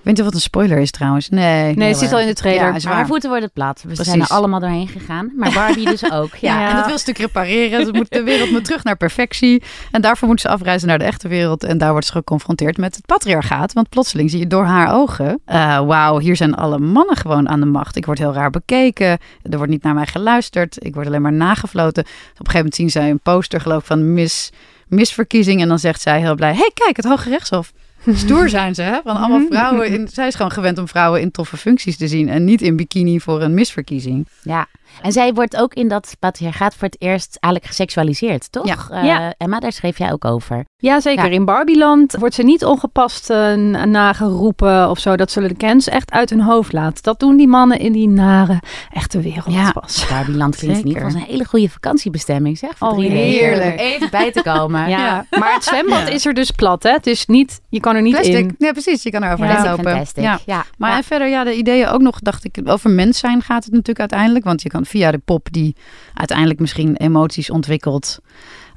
Ik 0.00 0.04
weet 0.04 0.16
niet 0.16 0.26
of 0.26 0.32
het 0.34 0.34
een 0.34 0.50
spoiler 0.50 0.78
is 0.78 0.90
trouwens. 0.90 1.28
Nee, 1.28 1.74
Nee, 1.74 1.88
het 1.88 1.98
zit 1.98 2.12
al 2.12 2.18
in 2.20 2.26
de 2.26 2.34
trailer. 2.34 2.74
Ja, 2.80 2.90
haar 2.90 3.06
voeten 3.06 3.30
worden 3.30 3.50
plat. 3.50 3.80
We 3.80 3.86
Precies. 3.86 4.06
zijn 4.06 4.20
er 4.20 4.28
allemaal 4.28 4.60
doorheen 4.60 4.88
gegaan. 4.88 5.32
Maar 5.36 5.52
Barbie 5.52 5.84
dus 5.84 6.10
ook. 6.20 6.34
Ja. 6.34 6.60
Ja, 6.60 6.68
en 6.68 6.76
dat 6.76 6.86
wil 6.86 6.98
ze 6.98 7.04
natuurlijk 7.06 7.34
repareren. 7.34 7.86
Ze 7.86 7.92
moet, 7.92 8.10
de 8.10 8.22
wereld 8.22 8.50
moet 8.50 8.64
terug 8.64 8.84
naar 8.84 8.96
perfectie. 8.96 9.62
En 9.90 10.00
daarvoor 10.00 10.28
moet 10.28 10.40
ze 10.40 10.48
afreizen 10.48 10.88
naar 10.88 10.98
de 10.98 11.04
echte 11.04 11.28
wereld. 11.28 11.64
En 11.64 11.78
daar 11.78 11.90
wordt 11.90 12.06
ze 12.06 12.12
geconfronteerd 12.12 12.76
met 12.76 12.96
het 12.96 13.06
patriarchaat. 13.06 13.72
Want 13.72 13.88
plotseling 13.88 14.30
zie 14.30 14.38
je 14.38 14.46
door 14.46 14.64
haar 14.64 14.94
ogen... 14.94 15.40
eh, 15.44 15.80
Wauw, 15.80 16.18
hier 16.18 16.36
zijn 16.36 16.54
alle 16.54 16.78
mannen 16.78 17.16
gewoon 17.16 17.48
aan 17.48 17.60
de 17.60 17.66
macht. 17.66 17.96
Ik 17.96 18.06
word 18.06 18.18
heel 18.18 18.32
raar 18.32 18.50
bekeken. 18.50 19.18
Er 19.42 19.56
wordt 19.56 19.72
niet 19.72 19.82
naar 19.82 19.94
mij 19.94 20.06
geluisterd. 20.06 20.84
Ik 20.84 20.94
word 20.94 21.06
alleen 21.06 21.22
maar 21.22 21.32
nagefloten. 21.32 22.02
Op 22.02 22.08
een 22.08 22.24
gegeven 22.36 22.54
moment 22.56 22.74
zien 22.74 22.90
zij 22.90 23.10
een 23.10 23.20
poster 23.20 23.60
geloof 23.60 23.80
ik 23.80 23.86
van 23.86 24.12
mis, 24.12 24.50
misverkiezing. 24.90 25.60
En 25.60 25.68
dan 25.68 25.78
zegt 25.78 26.00
zij 26.00 26.20
heel 26.20 26.34
blij... 26.34 26.54
hey, 26.54 26.70
kijk, 26.74 26.96
het 26.96 27.04
Hoge 27.04 27.28
Rechtshof. 27.28 27.72
Stoer 28.14 28.48
zijn 28.48 28.74
ze, 28.74 28.82
hè? 28.82 28.98
Van 29.04 29.16
allemaal 29.16 29.46
vrouwen. 29.50 29.88
In, 29.88 30.08
zij 30.08 30.26
is 30.26 30.34
gewoon 30.34 30.50
gewend 30.50 30.78
om 30.78 30.88
vrouwen 30.88 31.20
in 31.20 31.30
toffe 31.30 31.56
functies 31.56 31.96
te 31.96 32.08
zien. 32.08 32.28
En 32.28 32.44
niet 32.44 32.62
in 32.62 32.76
bikini 32.76 33.20
voor 33.20 33.42
een 33.42 33.54
misverkiezing. 33.54 34.28
Ja. 34.42 34.66
En 35.02 35.12
zij 35.12 35.32
wordt 35.32 35.56
ook 35.56 35.74
in 35.74 35.88
dat 35.88 36.16
patriarchaat 36.18 36.74
voor 36.74 36.88
het 36.88 37.00
eerst 37.00 37.36
eigenlijk 37.40 37.74
geseksualiseerd, 37.74 38.52
toch? 38.52 38.66
Ja. 38.66 38.76
Eh, 38.90 39.04
Ja. 39.04 39.34
Emma, 39.38 39.60
daar 39.60 39.72
schreef 39.72 39.98
jij 39.98 40.12
ook 40.12 40.24
over. 40.24 40.64
Ja, 40.80 41.00
zeker. 41.00 41.24
Ja. 41.24 41.30
In 41.30 41.44
Barbieland 41.44 42.16
wordt 42.18 42.34
ze 42.34 42.42
niet 42.42 42.64
ongepast 42.64 43.28
n- 43.32 43.90
nageroepen 43.90 44.90
of 44.90 44.98
zo. 44.98 45.16
Dat 45.16 45.30
zullen 45.30 45.48
de 45.48 45.54
Kens 45.54 45.88
echt 45.88 46.10
uit 46.10 46.30
hun 46.30 46.40
hoofd 46.40 46.72
laten. 46.72 47.02
Dat 47.02 47.20
doen 47.20 47.36
die 47.36 47.48
mannen 47.48 47.78
in 47.78 47.92
die 47.92 48.08
nare 48.08 48.60
echte 48.92 49.20
wereld 49.20 49.54
Ja. 49.54 49.72
pas. 49.72 50.06
Barbieland 50.10 50.56
klinkt 50.56 50.78
in 50.78 50.86
ieder 50.86 51.02
geval 51.02 51.10
Zeker. 51.10 51.20
als 51.20 51.28
een 51.28 51.34
hele 51.36 51.44
goede 51.48 51.68
vakantiebestemming, 51.68 52.58
zeg. 52.58 52.70
Voor 52.76 52.88
Oh, 52.88 52.98
heerlijk. 52.98 53.80
Even 53.80 54.10
bij 54.10 54.32
te 54.32 54.42
komen. 54.42 54.88
Ja. 54.98 55.26
Maar 55.30 55.54
het 55.54 55.64
zwembad 55.64 55.98
Ja. 55.98 56.06
is 56.14 56.26
er 56.26 56.34
dus 56.34 56.50
plat, 56.50 56.82
hè? 56.82 56.90
Het 56.90 57.06
is 57.06 57.26
niet, 57.26 57.60
je 57.68 57.80
kan 57.80 57.94
er 57.96 58.02
niet 58.02 58.12
Plastic. 58.14 58.34
in. 58.38 58.54
Ja, 58.58 58.72
precies. 58.72 59.02
Je 59.02 59.10
kan 59.10 59.22
er 59.22 59.32
overheen 59.32 59.64
lopen. 59.70 60.06
Ja. 60.14 60.38
Ja. 60.46 60.64
Maar 60.78 60.90
Ja. 60.90 60.96
en 60.96 61.04
verder, 61.04 61.28
ja, 61.28 61.44
de 61.44 61.56
ideeën 61.56 61.88
ook 61.88 62.00
nog, 62.00 62.18
dacht 62.18 62.44
ik, 62.44 62.60
over 62.64 62.90
mens 62.90 63.18
zijn 63.18 63.42
gaat 63.42 63.62
het 63.64 63.72
natuurlijk 63.72 64.00
uiteindelijk. 64.00 64.44
Want 64.44 64.62
je 64.62 64.68
kan 64.68 64.84
via 64.84 65.10
de 65.10 65.18
pop 65.24 65.46
die 65.50 65.76
uiteindelijk 66.14 66.60
misschien 66.60 66.96
emoties 66.96 67.50
ontwikkelt, 67.50 68.18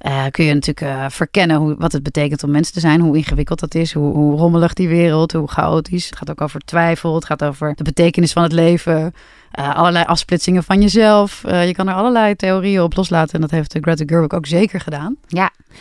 eh, 0.02 0.26
kun 0.32 0.46
je 0.46 0.54
natuurlijk 0.54 0.88
eh, 0.98 1.06
verkennen 1.10 1.58
hoe, 1.58 1.76
wat 1.78 1.92
het 1.92 2.04
betekent 2.04 2.44
om 2.44 2.52
mens 2.52 2.70
te 2.70 2.80
zijn. 2.80 3.00
Hoe 3.02 3.18
ingewikkeld 3.18 3.60
dat 3.60 3.76
is, 3.76 3.94
hoe, 3.94 4.14
hoe 4.14 4.38
rommelig 4.38 4.74
die 4.74 4.88
wereld, 4.90 5.32
hoe 5.32 5.48
chaotisch. 5.52 6.06
Het 6.06 6.18
gaat 6.18 6.30
ook 6.30 6.42
over 6.42 6.60
twijfel, 6.60 7.16
het 7.16 7.26
gaat 7.26 7.44
over 7.44 7.76
de 7.76 7.84
betekenis 7.84 8.34
van 8.34 8.44
het 8.44 8.52
leven. 8.52 9.14
eh, 9.52 9.76
allerlei 9.76 10.06
afsplitsingen 10.06 10.64
van 10.64 10.82
jezelf. 10.82 11.42
Je 11.42 11.74
kan 11.76 11.88
er 11.88 11.94
allerlei 11.94 12.36
theorieën 12.36 12.82
op 12.82 12.96
loslaten. 12.96 13.34
En 13.36 13.42
dat 13.42 13.52
heeft 13.52 13.78
Greta 13.82 14.04
Gerwig 14.08 14.32
ook 14.32 14.46
zeker 14.46 14.80
gedaan. 14.80 15.16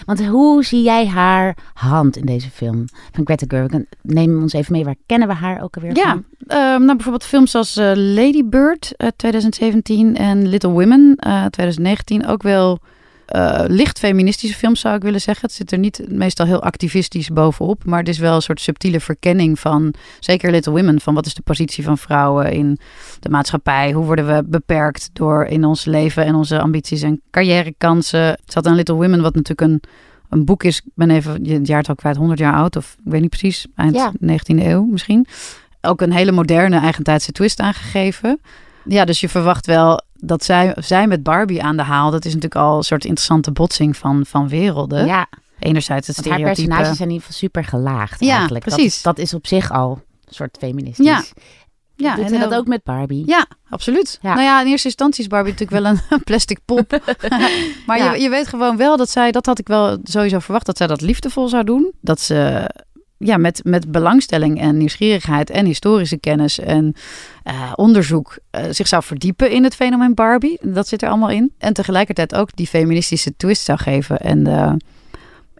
Want 0.06 0.26
hoe 0.26 0.64
zie 0.64 0.82
jij 0.82 1.06
haar 1.06 1.56
hand 1.74 2.16
in 2.16 2.26
deze 2.26 2.50
film 2.50 2.84
van 3.12 3.24
Greta 3.24 3.44
Gerwig? 3.48 3.80
Neem 4.02 4.42
ons 4.42 4.52
even 4.52 4.72
mee, 4.72 4.84
waar 4.84 4.94
kennen 5.06 5.28
we 5.28 5.34
haar 5.34 5.62
ook 5.62 5.74
alweer 5.76 5.96
Ja, 5.96 6.08
van? 6.10 6.24
ehm, 6.46 6.60
nou 6.84 6.86
bijvoorbeeld 6.94 7.24
films 7.24 7.54
als 7.54 7.74
Lady 7.94 8.44
Bird 8.44 8.92
uit 8.96 9.18
2017 9.18 10.16
en 10.16 10.48
Little 10.48 10.70
Women 10.70 11.14
eh 11.16 11.44
2019 11.44 12.26
ook 12.26 12.42
wel 12.42 12.78
eh, 13.30 13.64
licht 13.66 13.98
feministische 13.98 14.56
films 14.56 14.80
zou 14.80 14.96
ik 14.96 15.02
willen 15.02 15.20
zeggen. 15.20 15.46
Het 15.46 15.56
zit 15.56 15.72
er 15.72 15.78
niet 15.78 16.04
meestal 16.08 16.46
heel 16.46 16.62
activistisch 16.62 17.28
bovenop, 17.28 17.84
maar 17.84 17.98
het 17.98 18.08
is 18.08 18.18
wel 18.18 18.34
een 18.34 18.42
soort 18.42 18.60
subtiele 18.60 19.00
verkenning 19.00 19.58
van, 19.58 19.94
zeker 20.20 20.50
Little 20.50 20.72
Women, 20.72 21.00
van 21.00 21.14
wat 21.14 21.26
is 21.26 21.34
de 21.34 21.42
positie 21.42 21.84
van 21.84 21.98
vrouwen 21.98 22.52
in 22.52 22.78
de 23.20 23.28
maatschappij? 23.28 23.92
Hoe 23.92 24.04
worden 24.04 24.26
we 24.26 24.42
beperkt 24.46 25.10
door 25.12 25.44
in 25.44 25.64
ons 25.64 25.84
leven 25.84 26.24
en 26.24 26.34
onze 26.34 26.60
ambities 26.60 27.02
en 27.02 27.20
carrièrekansen? 27.30 28.20
Het 28.20 28.40
zat 28.44 28.66
aan 28.66 28.74
Little 28.74 28.94
Women, 28.94 29.22
wat 29.22 29.34
natuurlijk 29.34 29.70
een 29.70 29.80
een 30.30 30.44
boek 30.44 30.62
is, 30.62 30.78
ik 30.78 30.90
ben 30.94 31.10
even 31.10 31.44
het 31.46 31.66
jaartal 31.66 31.94
kwijt, 31.94 32.16
100 32.16 32.38
jaar 32.38 32.54
oud 32.54 32.76
of 32.76 32.96
ik 33.04 33.12
weet 33.12 33.20
niet 33.20 33.30
precies, 33.30 33.66
eind 33.74 33.94
Ja. 33.94 34.12
19e 34.20 34.62
eeuw 34.62 34.84
misschien 34.84 35.26
ook 35.80 36.00
een 36.00 36.12
hele 36.12 36.32
moderne 36.32 36.78
eigentijdse 36.78 37.32
twist 37.32 37.60
aangegeven. 37.60 38.40
Ja, 38.84 39.04
dus 39.04 39.20
je 39.20 39.28
verwacht 39.28 39.66
wel 39.66 40.00
dat 40.14 40.44
zij, 40.44 40.76
zij 40.78 41.06
met 41.06 41.22
Barbie 41.22 41.62
aan 41.62 41.76
de 41.76 41.82
haal. 41.82 42.10
Dat 42.10 42.24
is 42.24 42.34
natuurlijk 42.34 42.60
al 42.62 42.76
een 42.76 42.82
soort 42.82 43.04
interessante 43.04 43.50
botsing 43.52 43.96
van, 43.96 44.26
van 44.26 44.48
werelden. 44.48 45.06
Ja, 45.06 45.26
Enerzijds 45.58 46.06
het 46.06 46.16
want 46.16 46.28
haar 46.28 46.36
stereotype. 46.38 46.66
personages 46.68 46.96
zijn 46.96 47.08
in 47.08 47.14
ieder 47.14 47.26
geval 47.32 47.48
super 47.48 47.64
gelaagd 47.64 48.20
Ja, 48.24 48.36
eigenlijk. 48.36 48.64
Dat- 48.64 48.74
precies. 48.74 49.02
Dat, 49.02 49.18
is 49.18 49.34
op 49.34 49.46
zich 49.46 49.70
al 49.72 49.90
een 50.24 50.34
soort 50.34 50.56
feministisch. 50.60 51.06
Ja. 51.06 51.22
Ja, 51.96 52.14
Doet 52.16 52.32
en 52.32 52.40
dat 52.40 52.54
ook 52.54 52.66
met 52.66 52.82
Barbie? 52.82 53.22
Ja, 53.26 53.46
absoluut. 53.68 54.18
Ja. 54.22 54.32
Nou 54.34 54.44
ja, 54.46 54.60
in 54.60 54.66
eerste 54.66 54.86
instantie 54.86 55.22
is 55.22 55.28
Barbie 55.28 55.52
natuurlijk 55.52 55.82
wel 55.82 55.92
een 55.92 56.22
plastic 56.24 56.58
pop. 56.64 57.00
maar 57.86 57.98
Ja. 57.98 58.12
je, 58.12 58.20
je 58.22 58.28
weet 58.28 58.46
gewoon 58.48 58.76
wel 58.76 58.96
dat 58.96 59.10
zij, 59.10 59.30
dat 59.30 59.46
had 59.46 59.58
ik 59.58 59.68
wel 59.68 59.98
sowieso 60.02 60.38
verwacht, 60.38 60.66
dat 60.66 60.76
zij 60.76 60.86
dat 60.86 61.00
liefdevol 61.00 61.48
zou 61.48 61.64
doen. 61.64 61.92
Dat 62.00 62.20
ze 62.20 62.70
ja, 63.24 63.36
met, 63.36 63.60
met 63.64 63.92
belangstelling 63.92 64.60
en 64.60 64.76
nieuwsgierigheid 64.76 65.50
en 65.50 65.66
historische 65.66 66.18
kennis 66.18 66.58
en 66.58 66.94
eh, 67.42 67.72
onderzoek 67.74 68.38
eh, 68.50 68.64
zich 68.70 68.88
zou 68.88 69.02
verdiepen 69.02 69.50
in 69.50 69.64
het 69.64 69.74
fenomeen 69.74 70.14
Barbie. 70.14 70.58
Dat 70.62 70.88
zit 70.88 71.02
er 71.02 71.08
allemaal 71.08 71.30
in. 71.30 71.52
En 71.58 71.72
tegelijkertijd 71.72 72.34
ook 72.34 72.56
die 72.56 72.66
feministische 72.66 73.36
twist 73.36 73.64
zou 73.64 73.78
geven. 73.78 74.18
En 74.18 74.46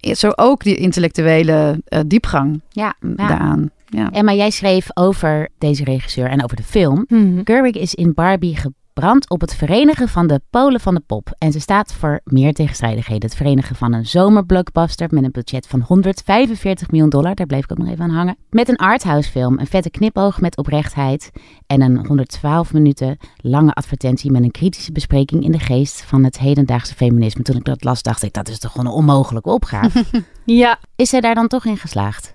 zo 0.00 0.30
ook 0.34 0.62
die 0.62 0.76
intellectuele 0.76 1.80
eh, 1.84 2.00
diepgang 2.06 2.60
Ja, 2.68 2.94
ja. 3.00 3.26
daaraan. 3.26 3.70
Ja. 3.86 4.10
Emma, 4.12 4.32
jij 4.32 4.50
schreef 4.50 4.86
over 4.94 5.48
deze 5.58 5.84
regisseur 5.84 6.26
en 6.26 6.44
over 6.44 6.56
de 6.56 6.62
film. 6.62 7.06
Gerwig 7.44 7.74
is 7.74 7.94
in 7.94 8.14
Barbie 8.14 8.56
gebrand 8.94 9.30
op 9.30 9.40
het 9.40 9.54
verenigen 9.54 10.08
van 10.08 10.26
de 10.26 10.40
polen 10.50 10.80
van 10.80 10.94
de 10.94 11.02
pop. 11.06 11.34
En 11.38 11.52
ze 11.52 11.60
staat 11.60 11.92
voor 11.92 12.20
meer 12.24 12.52
tegenstrijdigheden. 12.52 13.28
Het 13.28 13.36
verenigen 13.36 13.76
van 13.76 13.92
een 13.92 14.06
zomerblockbuster 14.06 15.08
met 15.10 15.24
een 15.24 15.30
budget 15.30 15.66
van 15.66 15.80
145 15.80 16.90
miljoen 16.90 17.10
dollar. 17.10 17.34
Daar 17.34 17.46
bleef 17.46 17.64
ik 17.64 17.70
ook 17.70 17.78
nog 17.78 17.88
even 17.88 18.04
aan 18.04 18.10
hangen. 18.10 18.36
Met 18.50 18.68
een 18.68 18.76
arthouse 18.76 19.30
film, 19.30 19.58
een 19.58 19.66
vette 19.66 19.90
knipoog 19.90 20.40
met 20.40 20.56
oprechtheid. 20.56 21.30
En 21.66 21.80
een 21.80 22.06
112 22.06 22.72
minuten 22.72 23.16
lange 23.36 23.72
advertentie 23.72 24.30
met 24.30 24.42
een 24.42 24.50
kritische 24.50 24.92
bespreking 24.92 25.44
in 25.44 25.52
de 25.52 25.58
geest 25.58 26.02
van 26.02 26.24
het 26.24 26.38
hedendaagse 26.38 26.94
feminisme. 26.94 27.42
Toen 27.42 27.56
ik 27.56 27.64
dat 27.64 27.84
las, 27.84 28.02
dacht 28.02 28.22
ik, 28.22 28.32
dat 28.32 28.48
is 28.48 28.58
toch 28.58 28.70
gewoon 28.70 28.86
een 28.86 28.98
onmogelijke 28.98 29.50
opgave. 29.50 30.04
Ja, 30.44 30.78
is 30.96 31.08
zij 31.08 31.20
daar 31.20 31.34
dan 31.34 31.48
toch 31.48 31.64
in 31.64 31.76
geslaagd? 31.76 32.32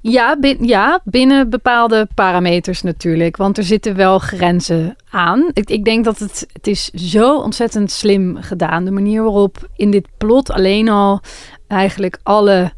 Ja, 0.00 0.36
ja, 0.60 1.00
binnen 1.04 1.50
bepaalde 1.50 2.08
parameters 2.14 2.82
natuurlijk. 2.82 3.36
Want 3.36 3.58
er 3.58 3.64
zitten 3.64 3.96
wel 3.96 4.18
grenzen 4.18 4.96
aan. 5.10 5.50
Ik, 5.52 5.70
ik 5.70 5.84
denk 5.84 6.04
dat 6.04 6.18
het, 6.18 6.46
het 6.52 6.66
is 6.66 6.84
zo 6.84 7.36
ontzettend 7.36 7.90
slim 7.90 8.36
gedaan. 8.40 8.84
De 8.84 8.90
manier 8.90 9.22
waarop 9.22 9.68
in 9.76 9.90
dit 9.90 10.06
plot 10.18 10.50
alleen 10.50 10.88
al 10.88 11.20
eigenlijk 11.66 12.18
alle 12.22 12.72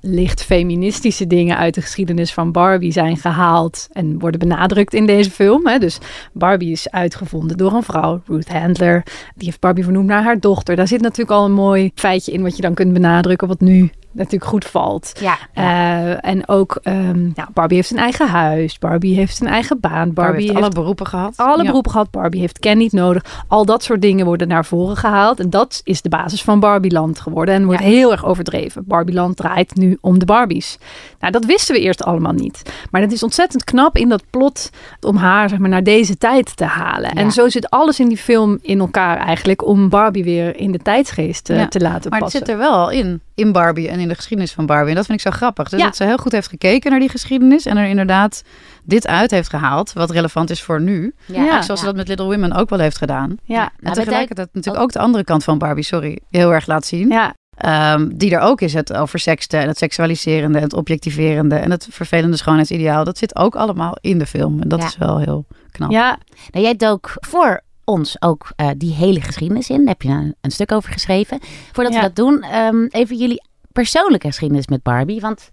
licht 0.00 0.42
feministische 0.42 1.26
dingen 1.26 1.56
uit 1.56 1.74
de 1.74 1.80
geschiedenis 1.80 2.32
van 2.32 2.52
Barbie 2.52 2.92
zijn 2.92 3.16
gehaald 3.16 3.88
en 3.92 4.18
worden 4.18 4.40
benadrukt 4.40 4.94
in 4.94 5.06
deze 5.06 5.30
film. 5.30 5.66
Hè. 5.66 5.78
Dus 5.78 5.98
Barbie 6.32 6.70
is 6.70 6.90
uitgevonden 6.90 7.56
door 7.56 7.72
een 7.72 7.82
vrouw, 7.82 8.20
Ruth 8.26 8.48
Handler. 8.48 9.02
Die 9.34 9.46
heeft 9.46 9.60
Barbie 9.60 9.84
vernoemd 9.84 10.06
naar 10.06 10.22
haar 10.22 10.40
dochter. 10.40 10.76
Daar 10.76 10.88
zit 10.88 11.00
natuurlijk 11.00 11.38
al 11.38 11.44
een 11.44 11.52
mooi 11.52 11.90
feitje 11.94 12.32
in 12.32 12.42
wat 12.42 12.56
je 12.56 12.62
dan 12.62 12.74
kunt 12.74 12.92
benadrukken, 12.92 13.48
wat 13.48 13.60
nu 13.60 13.90
natuurlijk 14.12 14.44
goed 14.50 14.64
valt. 14.64 15.12
Ja. 15.20 15.38
Eh, 15.52 16.24
en 16.30 16.48
ook, 16.48 16.78
ehm, 16.82 17.24
ja, 17.34 17.48
Barbie 17.54 17.76
heeft 17.76 17.90
een 17.90 17.98
eigen 17.98 18.28
huis. 18.28 18.78
Barbie 18.78 19.14
heeft 19.14 19.40
een 19.40 19.46
eigen 19.46 19.80
baan. 19.80 19.92
Barbie, 19.92 20.14
Barbie 20.14 20.40
heeft 20.42 20.52
heeft 20.52 20.64
alle 20.64 20.74
beroepen 20.74 21.06
gehad. 21.06 21.32
alle 21.36 21.62
Ja. 21.62 21.68
beroepen 21.68 21.90
gehad. 21.90 22.10
Barbie 22.10 22.40
heeft 22.40 22.58
Ken 22.58 22.78
niet 22.78 22.92
nodig. 22.92 23.44
Al 23.48 23.64
dat 23.64 23.82
soort 23.82 24.02
dingen 24.02 24.26
worden 24.26 24.48
naar 24.48 24.64
voren 24.64 24.96
gehaald. 24.96 25.40
En 25.40 25.50
dat 25.50 25.80
is 25.84 26.02
de 26.02 26.08
basis 26.08 26.42
van 26.42 26.60
Barbieland 26.60 27.20
geworden. 27.20 27.54
En 27.54 27.64
wordt 27.64 27.80
heel 27.80 28.12
erg 28.12 28.24
overdreven. 28.24 28.82
Barbieland 28.86 29.36
draait 29.36 29.74
nu 29.74 29.98
om 30.00 30.18
de 30.18 30.24
Barbies. 30.24 30.78
Nou, 31.20 31.32
dat 31.32 31.44
wisten 31.44 31.74
we 31.74 31.80
eerst 31.80 32.04
allemaal 32.04 32.32
niet. 32.32 32.62
Maar 32.90 33.00
dat 33.00 33.12
is 33.12 33.22
ontzettend 33.22 33.64
knap 33.64 33.96
in 33.96 34.08
dat 34.08 34.22
plot 34.30 34.70
om 35.00 35.16
haar 35.16 35.48
zeg 35.48 35.58
maar, 35.58 35.68
naar 35.68 35.82
deze 35.82 36.18
tijd 36.18 36.56
te 36.56 36.64
halen. 36.64 37.10
En 37.10 37.32
zo 37.32 37.48
zit 37.48 37.70
alles 37.70 38.00
in 38.00 38.08
die 38.08 38.16
film 38.16 38.58
in 38.62 38.80
elkaar 38.80 39.16
eigenlijk 39.16 39.66
om 39.66 39.88
Barbie 39.88 40.24
weer 40.24 40.56
in 40.56 40.72
de 40.72 40.78
tijdsgeest 40.78 41.44
te 41.44 41.54
laten 41.54 41.80
Maar 41.82 41.90
het 42.00 42.10
passen. 42.18 42.38
zit 42.38 42.48
er 42.48 42.58
wel 42.58 42.90
in, 42.90 43.20
in 43.34 43.52
Barbie 43.52 43.88
en 43.88 43.99
in 44.00 44.08
de 44.08 44.14
geschiedenis 44.14 44.52
van 44.52 44.66
Barbie. 44.66 44.88
En 44.90 44.94
dat 44.96 45.06
vind 45.06 45.18
ik 45.18 45.24
zo 45.32 45.36
grappig. 45.36 45.68
Dus 45.68 45.78
Ja. 45.80 45.84
dat 45.86 45.96
ze 45.96 46.04
heel 46.04 46.16
goed 46.16 46.32
heeft 46.32 46.48
gekeken 46.48 46.90
naar 46.90 47.00
die 47.00 47.08
geschiedenis 47.08 47.66
en 47.66 47.76
er 47.76 47.86
inderdaad 47.88 48.42
dit 48.84 49.06
uit 49.06 49.30
heeft 49.30 49.48
gehaald, 49.48 49.92
wat 49.92 50.10
relevant 50.10 50.50
is 50.50 50.62
voor 50.62 50.80
nu. 50.80 51.14
Ja. 51.26 51.62
Zoals 51.62 51.80
ze 51.80 51.86
dat 51.86 51.96
met 51.96 52.08
Little 52.08 52.26
Women 52.26 52.52
ook 52.52 52.70
wel 52.70 52.78
heeft 52.78 52.96
gedaan. 52.98 53.36
Ja, 53.44 53.62
En 53.64 53.70
Nou, 53.80 53.94
tegelijkertijd 53.94 54.48
natuurlijk 54.52 54.84
ook 54.84 54.92
de 54.92 54.98
andere 54.98 55.24
kant 55.24 55.44
van 55.44 55.58
Barbie, 55.58 55.84
sorry, 55.84 56.18
heel 56.30 56.52
erg 56.52 56.66
laat 56.66 56.86
zien. 56.86 57.08
ja. 57.08 57.34
Ehm, 57.56 58.08
die 58.14 58.34
er 58.34 58.40
ook 58.40 58.60
is. 58.60 58.74
Het 58.74 58.92
over 58.92 59.18
sekste 59.18 59.56
en 59.56 59.68
het 59.68 59.78
seksualiserende 59.78 60.58
en 60.58 60.64
het 60.64 60.72
objectiverende 60.74 61.54
en 61.56 61.70
het 61.70 61.88
vervelende 61.90 62.36
schoonheidsideaal. 62.36 63.04
Dat 63.04 63.18
zit 63.18 63.36
ook 63.36 63.54
allemaal 63.56 63.96
in 64.00 64.18
de 64.18 64.26
film. 64.26 64.60
En 64.62 64.68
dat 64.68 64.80
Ja. 64.80 64.86
is 64.86 64.96
wel 64.96 65.18
heel 65.18 65.46
knap. 65.70 65.90
Ja, 65.90 66.18
Nou, 66.50 66.64
jij 66.64 66.76
dook 66.76 67.12
voor 67.14 67.60
ons 67.84 68.22
ook 68.22 68.52
eh, 68.56 68.68
die 68.76 68.92
hele 68.94 69.20
geschiedenis 69.20 69.68
in. 69.70 69.76
Daar 69.78 69.86
heb 69.86 70.02
je 70.02 70.08
een, 70.08 70.34
een 70.40 70.50
stuk 70.50 70.72
over 70.72 70.92
geschreven. 70.92 71.38
Voordat 71.72 71.92
Ja. 71.92 72.00
we 72.00 72.06
dat 72.06 72.16
doen, 72.16 72.42
ehm, 72.42 72.84
even 72.88 73.16
jullie 73.16 73.42
persoonlijke 73.72 74.26
geschiedenis 74.26 74.66
met 74.66 74.82
Barbie. 74.82 75.20
Want 75.20 75.48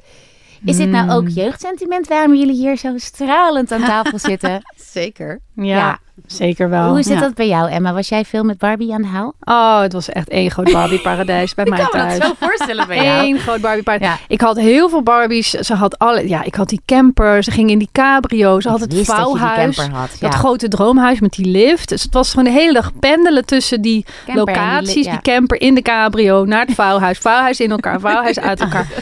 is 0.67 0.77
dit 0.77 0.89
nou 0.89 1.09
ook 1.11 1.29
jeugdsentiment 1.29 2.07
waarom 2.07 2.35
jullie 2.35 2.55
hier 2.55 2.77
zo 2.77 2.93
stralend 2.95 3.71
aan 3.71 3.83
tafel 3.83 4.19
zitten? 4.29 4.61
Zeker. 4.75 5.39
ja, 5.55 5.63
Ja. 5.63 5.97
zeker 6.27 6.69
wel. 6.69 6.89
Hoe 6.89 7.03
zit 7.03 7.13
ja. 7.13 7.19
dat 7.19 7.33
bij 7.35 7.47
jou, 7.47 7.69
Emma? 7.71 7.93
Was 7.93 8.09
jij 8.09 8.25
veel 8.25 8.43
met 8.43 8.57
Barbie 8.57 8.93
aan 8.93 9.01
de 9.01 9.07
haal? 9.07 9.33
Oh, 9.39 9.79
het 9.81 9.93
was 9.93 10.09
echt 10.09 10.29
één 10.29 10.51
groot 10.51 10.71
Barbie-paradijs 10.71 11.53
bij 11.53 11.65
mij 11.69 11.87
thuis. 11.91 12.19
voorstellen 12.39 12.85
Eén 12.89 13.39
groot 13.39 13.61
Barbie 13.61 13.83
paradijs. 13.83 14.11
Ja. 14.11 14.17
Ik 14.27 14.41
had 14.41 14.57
heel 14.57 14.89
veel 14.89 15.01
Barbies. 15.03 15.49
Ze 15.49 15.73
had 15.73 15.97
alle. 15.99 16.27
Ja, 16.27 16.43
ik 16.43 16.55
had 16.55 16.69
die 16.69 16.81
camper. 16.85 17.43
Ze 17.43 17.51
ging 17.51 17.69
in 17.69 17.77
die 17.77 17.89
cabrio. 17.91 18.59
Ze 18.59 18.69
had 18.69 18.79
het 18.79 18.89
dat 18.89 18.97
die 18.97 19.07
vouwhuis. 19.07 19.77
had, 19.77 20.17
Dat 20.19 20.33
grote 20.33 20.67
droomhuis 20.67 21.19
met 21.19 21.31
die 21.31 21.45
lift. 21.45 21.89
Dus 21.89 22.03
het 22.03 22.13
was 22.13 22.29
gewoon 22.29 22.45
de 22.45 22.51
hele 22.59 22.73
dag 22.73 22.91
pendelen 22.99 23.45
tussen 23.45 23.81
die 23.81 24.05
Camper 24.25 24.25
en 24.25 24.33
die 24.45 24.53
li- 24.53 24.59
locaties. 24.69 25.05
ja. 25.05 25.11
Die 25.11 25.21
camper 25.21 25.61
in 25.61 25.75
de 25.75 25.81
cabrio 25.81 26.45
naar 26.45 26.65
het 26.65 26.75
vouwhuis. 26.75 27.17
Vouwhuis 27.17 27.59
in 27.59 27.71
elkaar. 27.71 27.99
Vouwhuis 27.99 28.39
uit 28.39 28.59
elkaar. 28.59 28.87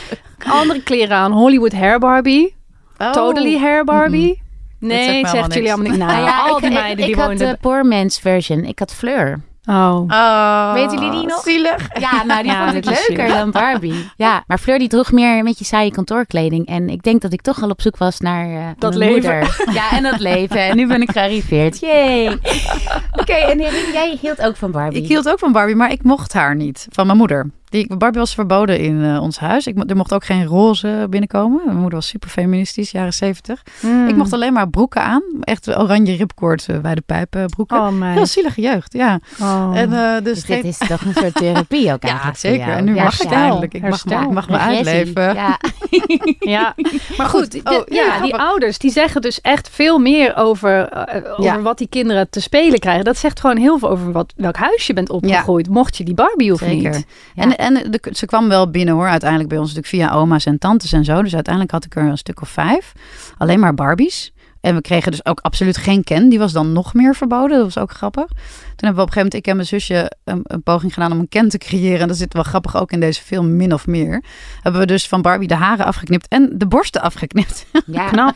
Andere 0.47 0.81
kleren 0.81 1.17
aan. 1.17 1.31
Hollywood 1.31 1.73
Hair 1.73 1.99
Barbie. 1.99 2.55
Oh. 2.97 3.11
Totally 3.11 3.57
Hair 3.57 3.83
Barbie. 3.83 4.41
me 4.79 4.87
Nee, 4.87 5.27
zegt 5.27 5.53
jullie 5.53 5.73
allemaal 5.73 5.91
niet. 5.91 5.99
Nou, 6.05 6.11
Nou 6.11 6.25
ja, 6.25 6.39
al 6.41 6.55
ik, 6.55 6.61
die 6.61 6.69
ik- 6.71 6.75
meiden 6.77 6.99
ik, 6.99 7.05
die 7.05 7.15
had 7.21 7.27
woonden... 7.27 7.47
de 7.49 7.57
poor 7.61 7.85
man's 7.85 8.19
version. 8.19 8.63
Ik 8.63 8.79
had 8.79 8.93
Fleur. 8.93 9.41
Oh. 9.69 10.03
Oh, 10.07 10.73
Weten 10.73 10.97
jullie 10.97 11.11
die 11.11 11.25
nog? 11.27 11.41
Zielig. 11.41 11.87
Ja, 11.99 12.23
nou 12.23 12.41
die 12.43 12.51
Ja, 12.51 12.63
vond 12.63 12.75
ik 12.77 12.85
leuker 12.85 13.03
zielig. 13.03 13.33
dan 13.33 13.51
Barbie. 13.51 14.09
Ja, 14.15 14.43
maar 14.47 14.57
Fleur 14.57 14.79
die 14.79 14.87
droeg 14.87 15.11
meer 15.11 15.37
een 15.37 15.43
beetje 15.43 15.65
saaie 15.65 15.91
kantoorkleding. 15.91 16.67
En 16.67 16.89
ik 16.89 17.03
denk 17.03 17.21
dat 17.21 17.33
ik 17.33 17.41
toch 17.41 17.61
al 17.63 17.69
op 17.69 17.81
zoek 17.81 17.97
was 17.97 18.19
naar 18.19 18.45
eh, 18.49 18.67
Dat 18.77 18.95
mijn 18.97 19.11
leven. 19.13 19.37
moeder. 19.37 19.73
Ja, 19.73 19.91
en 19.91 20.03
dat 20.03 20.19
leven. 20.19 20.57
En 20.59 20.75
nu 20.75 20.87
ben 20.87 21.01
ik 21.01 21.11
gearriveerd. 21.11 21.79
Yay. 21.79 22.37
Oké, 23.11 23.33
en 23.33 23.59
jij 23.93 24.17
hield 24.21 24.41
ook 24.41 24.55
van 24.55 24.71
Barbie. 24.71 25.01
Ik 25.01 25.07
hield 25.07 25.29
ook 25.29 25.39
van 25.39 25.51
Barbie, 25.51 25.75
maar 25.75 25.91
ik 25.91 26.03
mocht 26.03 26.33
haar 26.33 26.55
niet. 26.55 26.87
Van 26.91 27.05
mijn 27.05 27.17
moeder. 27.17 27.49
Die, 27.69 27.95
Barbie 27.97 28.19
was 28.19 28.33
verboden 28.33 28.79
in 28.79 29.03
eh, 29.03 29.21
ons 29.21 29.39
huis. 29.39 29.67
Ik, 29.67 29.75
mo- 29.75 29.83
er 29.87 29.95
mocht 29.95 30.13
ook 30.13 30.25
geen 30.25 30.45
roze 30.45 31.07
binnenkomen. 31.09 31.61
Mijn 31.65 31.77
moeder 31.77 31.93
was 31.93 32.07
super 32.07 32.29
feministisch, 32.29 32.91
jaren 32.91 33.13
zeventig. 33.13 33.61
Hmm. 33.79 34.07
Ik 34.07 34.15
mocht 34.15 34.33
alleen 34.33 34.53
maar 34.53 34.69
broeken 34.69 35.01
aan. 35.01 35.21
Echt 35.41 35.77
oranje 35.77 36.15
ripkoord 36.15 36.65
eh, 36.69 36.77
bij 36.79 36.95
de 36.95 37.01
pijpen 37.01 37.45
broeken. 37.49 37.77
Oh. 37.77 38.01
Heel 38.13 38.25
zielige 38.25 38.61
jeugd, 38.61 38.93
ja. 38.93 39.19
Oh. 39.41 39.71
En, 39.73 39.93
eh, 39.93 40.13
dus 40.23 40.33
Dus 40.33 40.43
geen- 40.43 40.61
dit 40.61 40.65
is 40.81 40.87
toch 40.87 41.01
een 41.01 41.13
soort 41.13 41.33
therapie 41.35 41.93
ook 41.93 42.01
Ja, 42.03 42.07
eigenlijk 42.09 42.37
zeker. 42.37 42.67
En 42.67 42.83
nu 42.85 42.95
Ja, 42.95 43.03
mag 43.03 43.21
ik 43.21 43.29
ja. 43.29 43.41
eindelijk. 43.43 43.73
Ik 43.73 43.81
mag, 43.81 44.05
mag 44.29 44.49
me 44.49 44.57
uitleven. 44.57 45.33
Ja. 45.33 45.57
Ja, 46.39 46.75
maar 47.17 47.27
goed, 47.27 47.55
Oh, 47.63 47.71
ja, 47.85 48.03
ja, 48.03 48.21
die 48.21 48.35
ouders 48.35 48.77
die 48.77 48.91
zeggen 48.91 49.21
dus 49.21 49.41
echt 49.41 49.69
veel 49.69 49.99
meer 49.99 50.35
over, 50.35 50.89
over 51.37 51.61
wat 51.61 51.77
die 51.77 51.87
kinderen 51.87 52.29
te 52.29 52.41
spelen 52.41 52.79
krijgen. 52.79 53.03
Dat 53.05 53.17
zegt 53.17 53.39
gewoon 53.39 53.57
heel 53.57 53.79
veel 53.79 53.89
over 53.89 54.11
wat, 54.11 54.33
welk 54.35 54.55
huis 54.55 54.87
je 54.87 54.93
bent 54.93 55.09
opgegroeid. 55.09 55.69
Mocht 55.69 55.97
je 55.97 56.03
die 56.03 56.13
Barbie 56.13 56.53
of 56.53 56.59
Zeker. 56.59 56.91
niet. 56.91 57.05
Ja. 57.35 57.54
En, 57.57 57.99
ze 58.11 58.25
kwam 58.25 58.47
wel 58.47 58.69
binnen 58.69 58.93
hoor, 58.93 59.07
uiteindelijk 59.07 59.49
bij 59.49 59.57
ons 59.57 59.73
natuurlijk 59.73 59.95
via 60.03 60.19
oma's 60.19 60.45
en 60.45 60.57
tantes 60.57 60.91
en 60.91 61.05
zo. 61.05 61.21
Dus 61.21 61.33
uiteindelijk 61.33 61.73
had 61.73 61.85
ik 61.85 61.95
er 61.95 62.03
een 62.03 62.17
stuk 62.17 62.41
of 62.41 62.49
vijf. 62.49 62.91
Alleen 63.37 63.59
maar 63.59 63.73
Barbies. 63.73 64.33
En 64.61 64.75
we 64.75 64.81
kregen 64.81 65.11
dus 65.11 65.25
ook 65.25 65.39
absoluut 65.39 65.77
geen 65.77 66.03
Ken. 66.03 66.29
Die 66.29 66.39
was 66.39 66.51
dan 66.51 66.71
nog 66.71 66.93
meer 66.93 67.15
verboden. 67.15 67.57
Dat 67.57 67.73
was 67.73 67.83
ook 67.83 67.91
grappig. 67.91 68.25
Toen 68.75 68.87
hebben 68.87 68.95
we 69.05 69.09
op 69.11 69.15
een 69.17 69.23
gegeven 69.23 69.23
moment, 69.23 69.33
ik 69.33 69.47
en 69.47 69.55
mijn 69.55 69.67
zusje, 69.67 70.11
een, 70.23 70.39
een 70.43 70.63
poging 70.63 70.93
gedaan 70.93 71.11
om 71.11 71.19
een 71.19 71.29
Ken 71.29 71.49
te 71.49 71.57
creëren. 71.57 71.99
En 71.99 72.07
dat 72.07 72.17
zit 72.17 72.33
wel 72.33 72.43
grappig 72.43 72.75
ook 72.77 72.91
in 72.91 72.99
deze 72.99 73.21
film, 73.21 73.55
min 73.55 73.73
of 73.73 73.87
meer. 73.87 74.23
Hebben 74.61 74.81
we 74.81 74.87
dus 74.87 75.07
van 75.07 75.21
Barbie 75.21 75.47
de 75.47 75.55
haren 75.55 75.85
afgeknipt 75.85 76.27
en 76.27 76.51
de 76.57 76.67
borsten 76.67 77.01
afgeknipt. 77.01 77.65
Ja. 77.85 78.09
Knap. 78.09 78.35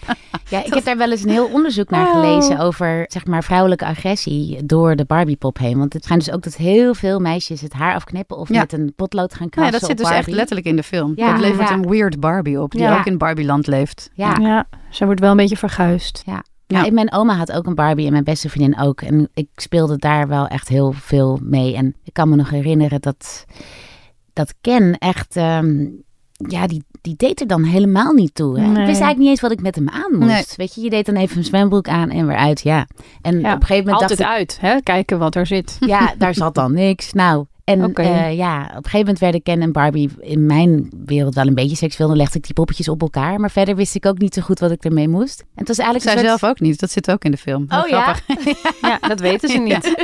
Ja, 0.49 0.63
ik 0.65 0.73
heb 0.73 0.83
daar 0.83 0.97
wel 0.97 1.11
eens 1.11 1.23
een 1.23 1.29
heel 1.29 1.47
onderzoek 1.47 1.89
naar 1.89 2.07
Oh. 2.07 2.13
gelezen 2.13 2.59
over 2.59 3.05
zeg 3.07 3.25
maar 3.25 3.43
vrouwelijke 3.43 3.85
agressie 3.85 4.65
door 4.65 4.95
de 4.95 5.05
Barbiepop 5.05 5.57
heen. 5.57 5.77
Want 5.77 5.93
het 5.93 6.03
schijnt 6.03 6.25
dus 6.25 6.33
ook 6.33 6.43
dat 6.43 6.55
heel 6.55 6.93
veel 6.93 7.19
meisjes 7.19 7.61
het 7.61 7.73
haar 7.73 7.95
afknippen 7.95 8.37
of 8.37 8.49
Ja. 8.49 8.59
met 8.59 8.73
een 8.73 8.93
potlood 8.95 9.33
gaan 9.33 9.49
krassen 9.49 9.71
Nee, 9.71 9.79
dat 9.79 9.89
zit 9.89 9.99
op 9.99 10.05
dus 10.05 10.15
echt 10.17 10.27
letterlijk 10.27 10.67
in 10.67 10.75
de 10.75 10.83
film. 10.83 11.11
Ja, 11.15 11.31
dat 11.31 11.39
levert 11.41 11.69
ja. 11.69 11.75
een 11.75 11.89
weird 11.89 12.19
Barbie 12.19 12.61
op, 12.61 12.71
die 12.71 12.81
Ja. 12.81 12.97
ook 12.99 13.05
in 13.05 13.17
Barbieland 13.17 13.67
leeft. 13.67 14.09
Ja. 14.13 14.37
Ja, 14.41 14.67
ze 14.89 15.05
wordt 15.05 15.19
wel 15.19 15.31
een 15.31 15.37
beetje 15.37 15.57
verguisd. 15.57 16.23
Ja. 16.25 16.43
Ja. 16.71 16.83
Ja, 16.83 16.91
mijn 16.91 17.11
oma 17.13 17.33
had 17.35 17.51
ook 17.51 17.65
een 17.65 17.75
Barbie 17.75 18.05
en 18.05 18.11
mijn 18.11 18.23
beste 18.23 18.49
vriendin 18.49 18.79
ook. 18.79 19.01
En 19.01 19.29
ik 19.33 19.47
speelde 19.55 19.97
daar 19.97 20.27
wel 20.27 20.47
echt 20.47 20.67
heel 20.67 20.91
veel 20.91 21.39
mee. 21.43 21.75
En 21.75 21.95
ik 22.03 22.13
kan 22.13 22.29
me 22.29 22.35
nog 22.35 22.49
herinneren 22.49 23.01
dat, 23.01 23.45
dat 24.33 24.53
Ken 24.61 24.97
echt... 24.97 25.35
ehm, 25.35 25.85
ja, 26.47 26.67
die, 26.67 26.83
die 27.01 27.13
deed 27.17 27.41
er 27.41 27.47
dan 27.47 27.63
helemaal 27.63 28.13
niet 28.13 28.35
toe. 28.35 28.59
Hè? 28.59 28.65
Ik 28.65 28.71
Nee. 28.71 28.75
wist 28.85 28.87
eigenlijk 29.01 29.17
niet 29.19 29.29
eens 29.29 29.41
wat 29.41 29.51
ik 29.51 29.61
met 29.61 29.75
hem 29.75 29.89
aan 29.89 30.11
moest. 30.19 30.27
Nee. 30.31 30.43
Weet 30.55 30.75
je, 30.75 30.81
je 30.81 30.89
deed 30.89 31.05
dan 31.05 31.15
even 31.15 31.37
een 31.37 31.43
zwembroek 31.43 31.87
aan 31.87 32.09
en 32.09 32.27
weer 32.27 32.37
uit. 32.37 32.61
Ja. 32.61 32.87
En 33.21 33.39
Ja, 33.39 33.53
op 33.53 33.61
een 33.61 33.65
gegeven 33.67 33.83
moment 33.91 34.01
Altijd 34.01 34.19
dacht 34.19 34.31
ik... 34.31 34.37
uit, 34.37 34.57
hè? 34.61 34.81
kijken 34.81 35.19
wat 35.19 35.35
er 35.35 35.45
zit. 35.45 35.77
Ja, 35.79 36.13
daar 36.17 36.33
zat 36.33 36.55
dan 36.55 36.73
niks. 36.73 37.13
Nou, 37.13 37.45
en 37.69 37.93
eh, 37.93 38.35
ja, 38.35 38.61
op 38.61 38.67
een 38.67 38.75
gegeven 38.75 38.99
moment 38.99 39.19
werden 39.19 39.41
Ken 39.41 39.61
en 39.61 39.71
Barbie 39.71 40.09
in 40.19 40.45
mijn 40.45 40.89
wereld 41.05 41.35
wel 41.35 41.47
een 41.47 41.55
beetje 41.55 41.75
seksueel. 41.75 42.07
Dan 42.07 42.17
legde 42.17 42.37
ik 42.37 42.43
die 42.43 42.53
poppetjes 42.53 42.89
op 42.89 43.01
elkaar. 43.01 43.39
Maar 43.39 43.51
verder 43.51 43.75
wist 43.75 43.95
ik 43.95 44.05
ook 44.05 44.17
niet 44.17 44.33
zo 44.33 44.41
goed 44.41 44.59
wat 44.59 44.71
ik 44.71 44.83
ermee 44.83 45.07
moest. 45.07 45.39
En 45.39 45.45
het 45.55 45.67
was 45.67 45.77
eigenlijk 45.77 46.09
Zij 46.09 46.17
soort... 46.17 46.39
zelf 46.39 46.51
ook 46.51 46.59
niet. 46.59 46.79
Dat 46.79 46.91
zit 46.91 47.11
ook 47.11 47.23
in 47.23 47.31
de 47.31 47.37
film. 47.37 47.65
Heel 47.67 47.81
Oh 47.81 47.87
ja? 47.87 48.13
grappig. 48.13 48.57
Ja, 48.81 48.99
dat 49.07 49.19
weten 49.19 49.49
ze 49.49 49.57
niet. 49.69 49.95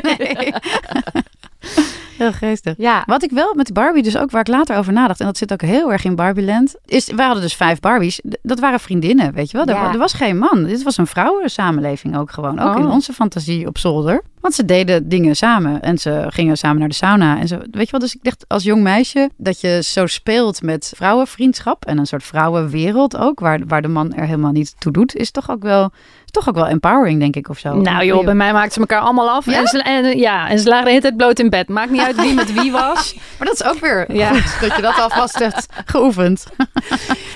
Heel 2.18 2.32
geestig. 2.34 2.74
Ja, 2.78 3.04
Wat 3.06 3.24
ik 3.24 3.32
wel 3.32 3.54
met 3.56 3.74
Barbie 3.74 4.04
dus 4.04 4.18
ook, 4.18 4.32
waar 4.32 4.42
ik 4.42 4.48
later 4.48 4.78
over 4.78 4.94
nadacht, 4.94 5.20
en 5.20 5.26
dat 5.26 5.38
zit 5.38 5.54
ook 5.54 5.62
heel 5.62 5.92
erg 5.92 6.04
in 6.04 6.16
Barbieland, 6.16 6.76
is, 6.86 7.06
we 7.12 7.22
hadden 7.22 7.42
dus 7.42 7.54
vijf 7.56 7.80
Barbies. 7.80 8.22
Dat 8.42 8.60
waren 8.60 8.80
vriendinnen, 8.80 9.34
weet 9.34 9.52
je 9.52 9.58
wel. 9.58 9.66
Er, 9.66 9.74
Ja. 9.76 9.92
er 9.92 9.98
was 9.98 10.14
geen 10.14 10.38
man. 10.38 10.64
Dit 10.64 10.84
was 10.84 10.98
een 10.98 11.08
vrouwensamenleving 11.08 12.18
ook 12.18 12.32
gewoon. 12.32 12.60
Ook 12.60 12.78
in 12.78 12.86
Oh. 12.86 12.92
onze 12.92 13.14
fantasie 13.14 13.68
op 13.68 13.78
zolder. 13.78 14.22
Want 14.42 14.54
ze 14.58 14.66
deden 14.66 15.10
dingen 15.10 15.36
samen 15.36 15.82
en 15.82 15.98
ze 15.98 16.26
gingen 16.30 16.58
samen 16.58 16.80
naar 16.80 16.88
de 16.90 16.94
sauna. 16.96 17.40
En 17.40 17.48
zo, 17.48 17.58
weet 17.72 17.86
je 17.86 17.92
wel, 17.92 18.00
dus 18.00 18.16
ik 18.16 18.24
dacht 18.24 18.46
als 18.48 18.64
jong 18.64 18.84
meisje 18.84 19.30
dat 19.38 19.62
je 19.62 19.80
zo 19.84 20.06
speelt 20.08 20.62
met 20.62 20.94
vrouwenvriendschap 20.96 21.86
en 21.86 21.98
een 21.98 22.06
soort 22.06 22.24
vrouwenwereld 22.24 23.18
ook, 23.18 23.40
waar, 23.40 23.60
waar 23.68 23.82
de 23.82 23.88
man 23.88 24.14
er 24.14 24.26
helemaal 24.26 24.52
niet 24.52 24.76
toe 24.80 24.92
doet, 24.92 25.16
is 25.16 25.32
toch 25.32 25.50
ook 25.52 25.64
wel, 25.64 25.92
is 26.26 26.32
toch 26.32 26.50
ook 26.50 26.56
wel 26.56 26.68
empowering, 26.68 27.20
denk 27.20 27.36
ik, 27.36 27.50
of 27.50 27.58
zo. 27.60 27.76
Nou 27.76 28.06
joh, 28.06 28.26
bij 28.26 28.34
mij 28.36 28.54
maakten 28.54 28.72
ze 28.74 28.80
elkaar 28.80 29.00
allemaal 29.00 29.30
af. 29.30 29.46
Ja? 29.46 29.60
En, 29.60 29.68
ze, 29.68 29.82
en, 29.82 30.18
ja, 30.18 30.50
en 30.50 30.60
ze 30.60 30.68
lagen 30.70 30.84
de 30.84 30.90
hele 30.90 31.02
tijd 31.02 31.18
bloot 31.18 31.40
in 31.40 31.50
bed. 31.50 31.68
Maakt 31.70 31.92
niet 31.92 32.02
uit 32.06 32.16
wie 32.16 32.34
met 32.34 32.54
wie 32.54 32.72
was. 32.72 33.16
Maar 33.38 33.48
dat 33.48 33.60
is 33.60 33.64
ook 33.64 33.80
weer 33.80 34.16
Ja. 34.16 34.34
goed, 34.34 34.60
dat 34.68 34.76
je 34.76 34.82
dat 34.82 35.00
alvast 35.00 35.40
hebt 35.40 35.66
geoefend. 35.86 36.46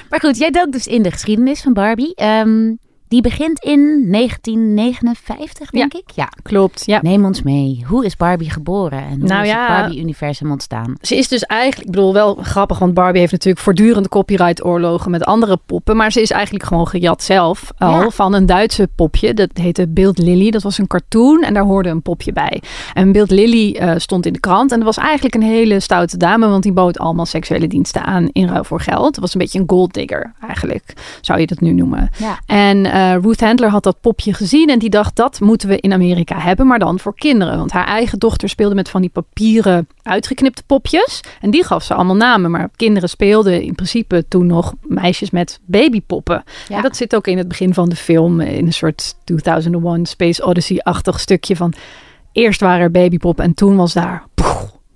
maar 0.09 0.19
goed, 0.19 0.37
jij 0.37 0.49
dook 0.51 0.71
dus 0.71 0.87
in 0.87 1.03
de 1.03 1.11
geschiedenis 1.11 1.61
van 1.61 1.73
Barbie. 1.73 2.15
Ehm, 2.15 2.73
die 3.09 3.21
begint 3.21 3.59
in 3.63 4.07
1959, 4.11 5.69
denk 5.69 5.93
ik. 5.93 6.03
Ja. 6.15 6.29
Klopt, 6.43 6.85
ja. 6.85 6.99
Neem 7.01 7.25
ons 7.25 7.41
mee. 7.41 7.83
Hoe 7.87 8.05
is 8.05 8.17
Barbie 8.17 8.49
geboren 8.49 8.99
en 8.99 9.19
hoe 9.19 9.27
Nou 9.27 9.43
is 9.43 9.49
ja. 9.49 9.67
het 9.67 9.77
Barbie-universum 9.79 10.51
ontstaan? 10.51 10.95
Ze 11.01 11.15
is 11.17 11.27
dus 11.27 11.43
eigenlijk, 11.43 11.85
ik 11.87 11.91
bedoel 11.95 12.13
wel 12.13 12.35
grappig, 12.35 12.79
want 12.79 12.93
Barbie 12.93 13.19
heeft 13.19 13.31
natuurlijk 13.31 13.63
voortdurend 13.63 14.09
copyright-oorlogen 14.09 15.11
met 15.11 15.23
andere 15.23 15.57
poppen. 15.65 15.95
Maar 15.95 16.11
ze 16.11 16.21
is 16.21 16.31
eigenlijk 16.31 16.65
gewoon 16.65 16.87
gejat 16.87 17.23
zelf 17.23 17.71
al 17.77 18.01
Ja. 18.01 18.09
van 18.09 18.33
een 18.33 18.45
Duitse 18.45 18.89
popje. 18.95 19.33
Dat 19.33 19.49
heette 19.53 19.87
Beeld 19.87 20.17
Lily. 20.17 20.49
Dat 20.51 20.63
was 20.63 20.77
een 20.77 20.87
cartoon 20.87 21.41
en 21.43 21.53
daar 21.53 21.63
hoorde 21.63 21.89
een 21.89 22.01
popje 22.01 22.33
bij. 22.33 22.61
En 22.93 23.11
Beeld 23.11 23.31
Lily 23.31 23.71
eh, 23.75 23.93
stond 23.97 24.25
in 24.25 24.33
de 24.33 24.39
krant 24.39 24.71
en 24.71 24.77
dat 24.77 24.95
was 24.95 24.97
eigenlijk 25.05 25.35
een 25.35 25.41
hele 25.41 25.79
stoute 25.79 26.17
dame, 26.17 26.47
want 26.47 26.63
die 26.63 26.71
bood 26.73 26.99
allemaal 26.99 27.25
seksuele 27.25 27.67
diensten 27.67 28.03
aan 28.03 28.29
in 28.31 28.47
ruil 28.47 28.63
voor 28.63 28.81
geld. 28.81 29.05
Het 29.05 29.19
was 29.19 29.33
een 29.33 29.39
beetje 29.39 29.59
een 29.59 29.69
gold 29.69 29.93
digger 29.93 30.33
eigenlijk, 30.47 30.93
zou 31.21 31.39
je 31.39 31.47
dat 31.47 31.59
nu 31.61 31.71
noemen. 31.73 32.09
Ja. 32.17 32.39
En 32.45 32.85
eh, 32.99 33.15
Ruth 33.21 33.39
Handler 33.39 33.69
had 33.69 33.83
dat 33.83 34.01
popje 34.01 34.33
gezien 34.33 34.69
en 34.69 34.79
die 34.79 34.89
dacht 34.89 35.15
dat 35.15 35.39
moeten 35.39 35.67
we 35.69 35.79
in 35.79 35.93
Amerika 35.93 36.39
hebben, 36.39 36.67
maar 36.67 36.79
dan 36.79 36.99
voor 36.99 37.15
kinderen. 37.15 37.57
Want 37.57 37.71
haar 37.71 37.87
eigen 37.87 38.19
dochter 38.19 38.49
speelde 38.49 38.75
met 38.75 38.89
van 38.89 39.01
die 39.01 39.09
papieren 39.09 39.87
uitgeknipte 40.03 40.63
popjes. 40.65 41.21
En 41.41 41.51
die 41.51 41.63
gaf 41.63 41.83
ze 41.83 41.93
allemaal 41.93 42.15
namen, 42.15 42.51
maar 42.51 42.69
kinderen 42.75 43.09
speelden 43.09 43.61
in 43.61 43.75
principe 43.75 44.25
toen 44.27 44.45
nog 44.45 44.73
meisjes 44.81 45.29
met 45.29 45.59
babypoppen. 45.65 46.43
Ja. 46.67 46.75
En 46.75 46.81
dat 46.81 46.95
zit 46.95 47.15
ook 47.15 47.27
in 47.27 47.37
het 47.37 47.47
begin 47.47 47.73
van 47.73 47.89
de 47.89 47.95
film, 47.95 48.41
in 48.41 48.65
een 48.65 48.73
soort 48.73 49.15
2001 49.23 50.05
Space 50.05 50.43
Odyssey-achtig 50.43 51.19
stukje 51.19 51.55
van... 51.55 51.73
Eerst 52.31 52.61
waren 52.61 52.81
er 52.81 52.91
babypoppen 52.91 53.45
en 53.45 53.53
toen 53.53 53.75
was 53.75 53.93
daar... 53.93 54.23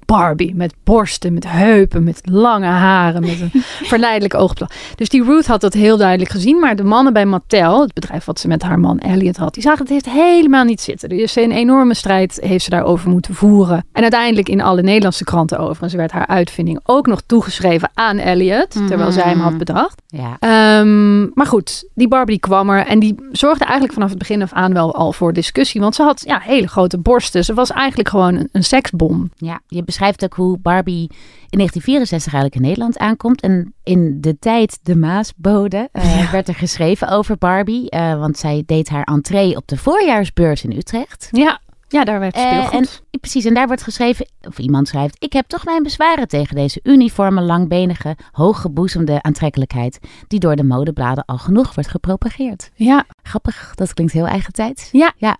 Barbie 0.05 0.55
met 0.55 0.73
borsten, 0.83 1.33
met 1.33 1.47
heupen, 1.47 2.03
met 2.03 2.21
lange 2.23 2.65
haren, 2.65 3.21
met 3.21 3.41
een 3.41 3.51
verleidelijk 3.93 4.33
oogplan. 4.33 4.69
Dus 4.95 5.09
die 5.09 5.23
Ruth 5.23 5.47
had 5.47 5.61
dat 5.61 5.73
heel 5.73 5.97
duidelijk 5.97 6.29
gezien. 6.29 6.59
Maar 6.59 6.75
de 6.75 6.83
mannen 6.83 7.13
bij 7.13 7.25
Mattel, 7.25 7.81
het 7.81 7.93
bedrijf 7.93 8.25
wat 8.25 8.39
ze 8.39 8.47
met 8.47 8.61
haar 8.61 8.79
man 8.79 8.99
Elliot 8.99 9.37
had, 9.37 9.53
die 9.53 9.63
zagen 9.63 9.79
het 9.79 9.89
heeft 9.89 10.09
helemaal 10.09 10.63
niet 10.63 10.81
zitten. 10.81 11.09
Dus 11.09 11.35
een 11.35 11.51
enorme 11.51 11.93
strijd 11.93 12.37
heeft 12.41 12.63
ze 12.63 12.69
daarover 12.69 13.09
moeten 13.09 13.33
voeren. 13.33 13.85
En 13.91 14.01
uiteindelijk 14.01 14.49
in 14.49 14.61
alle 14.61 14.81
Nederlandse 14.81 15.23
kranten 15.23 15.59
over. 15.59 15.83
En 15.83 15.89
ze 15.89 15.97
werd 15.97 16.11
haar 16.11 16.27
uitvinding 16.27 16.79
ook 16.83 17.07
nog 17.07 17.21
toegeschreven 17.25 17.91
aan 17.93 18.17
Elliot, 18.17 18.71
terwijl 18.87 19.11
zij 19.11 19.23
hem 19.23 19.39
had 19.39 19.57
bedacht. 19.57 20.01
Ja. 20.07 20.37
Ehm, 20.39 21.21
maar 21.33 21.45
goed, 21.45 21.87
die 21.93 22.07
Barbie 22.07 22.39
kwam 22.39 22.69
er 22.69 22.85
en 22.85 22.99
die 22.99 23.15
zorgde 23.31 23.63
eigenlijk 23.63 23.93
vanaf 23.93 24.09
het 24.09 24.17
begin 24.17 24.41
af 24.41 24.53
aan 24.53 24.73
wel 24.73 24.95
al 24.95 25.13
voor 25.13 25.33
discussie. 25.33 25.81
Want 25.81 25.95
ze 25.95 26.03
had 26.03 26.23
ja, 26.25 26.39
hele 26.39 26.67
grote 26.67 26.97
borsten. 26.97 27.45
Ze 27.45 27.53
was 27.53 27.71
eigenlijk 27.71 28.09
gewoon 28.09 28.35
een, 28.35 28.49
een 28.51 28.63
seksbom. 28.63 29.31
ja, 29.35 29.59
je 29.67 29.83
beschrijft 29.93 30.23
ook 30.23 30.33
hoe 30.33 30.57
Barbie 30.57 31.09
in 31.49 31.57
1964 31.57 32.33
eigenlijk 32.33 32.55
in 32.55 32.69
Nederland 32.69 32.97
aankomt. 32.97 33.41
En 33.41 33.73
in 33.83 34.21
de 34.21 34.39
tijd 34.39 34.79
de 34.83 34.95
Maasbode 34.95 35.89
uh, 35.93 36.31
werd 36.31 36.47
er 36.47 36.55
geschreven 36.55 37.09
over 37.09 37.37
Barbie. 37.37 37.95
Uh, 37.95 38.19
want 38.19 38.37
zij 38.37 38.63
deed 38.65 38.89
haar 38.89 39.03
entree 39.03 39.55
op 39.55 39.67
de 39.67 39.77
voorjaarsbeurs 39.77 40.63
in 40.63 40.71
Utrecht. 40.71 41.27
Ja. 41.31 41.61
Ja, 41.87 42.03
daar 42.03 42.19
werd 42.19 42.37
speelgoed. 42.37 42.73
Uh, 42.73 42.79
en, 43.11 43.19
precies, 43.19 43.45
en 43.45 43.53
daar 43.53 43.67
wordt 43.67 43.83
geschreven, 43.83 44.27
of 44.41 44.57
iemand 44.57 44.87
schrijft... 44.87 45.15
ik 45.19 45.33
heb 45.33 45.47
toch 45.47 45.65
mijn 45.65 45.83
bezwaren 45.83 46.27
tegen 46.27 46.55
deze 46.55 46.79
uniforme, 46.83 47.41
langbenige, 47.41 48.15
hooggeboezemde 48.31 49.21
aantrekkelijkheid... 49.21 49.99
die 50.27 50.39
door 50.39 50.55
de 50.55 50.63
modebladen 50.63 51.25
al 51.25 51.37
genoeg 51.37 51.73
wordt 51.73 51.89
gepropageerd. 51.89 52.71
Ja. 52.75 53.05
Grappig, 53.23 53.71
dat 53.75 53.93
klinkt 53.93 54.13
heel 54.13 54.27
eigen 54.27 54.53
tijd. 54.53 54.89
Ja, 54.91 55.13
ja 55.17 55.37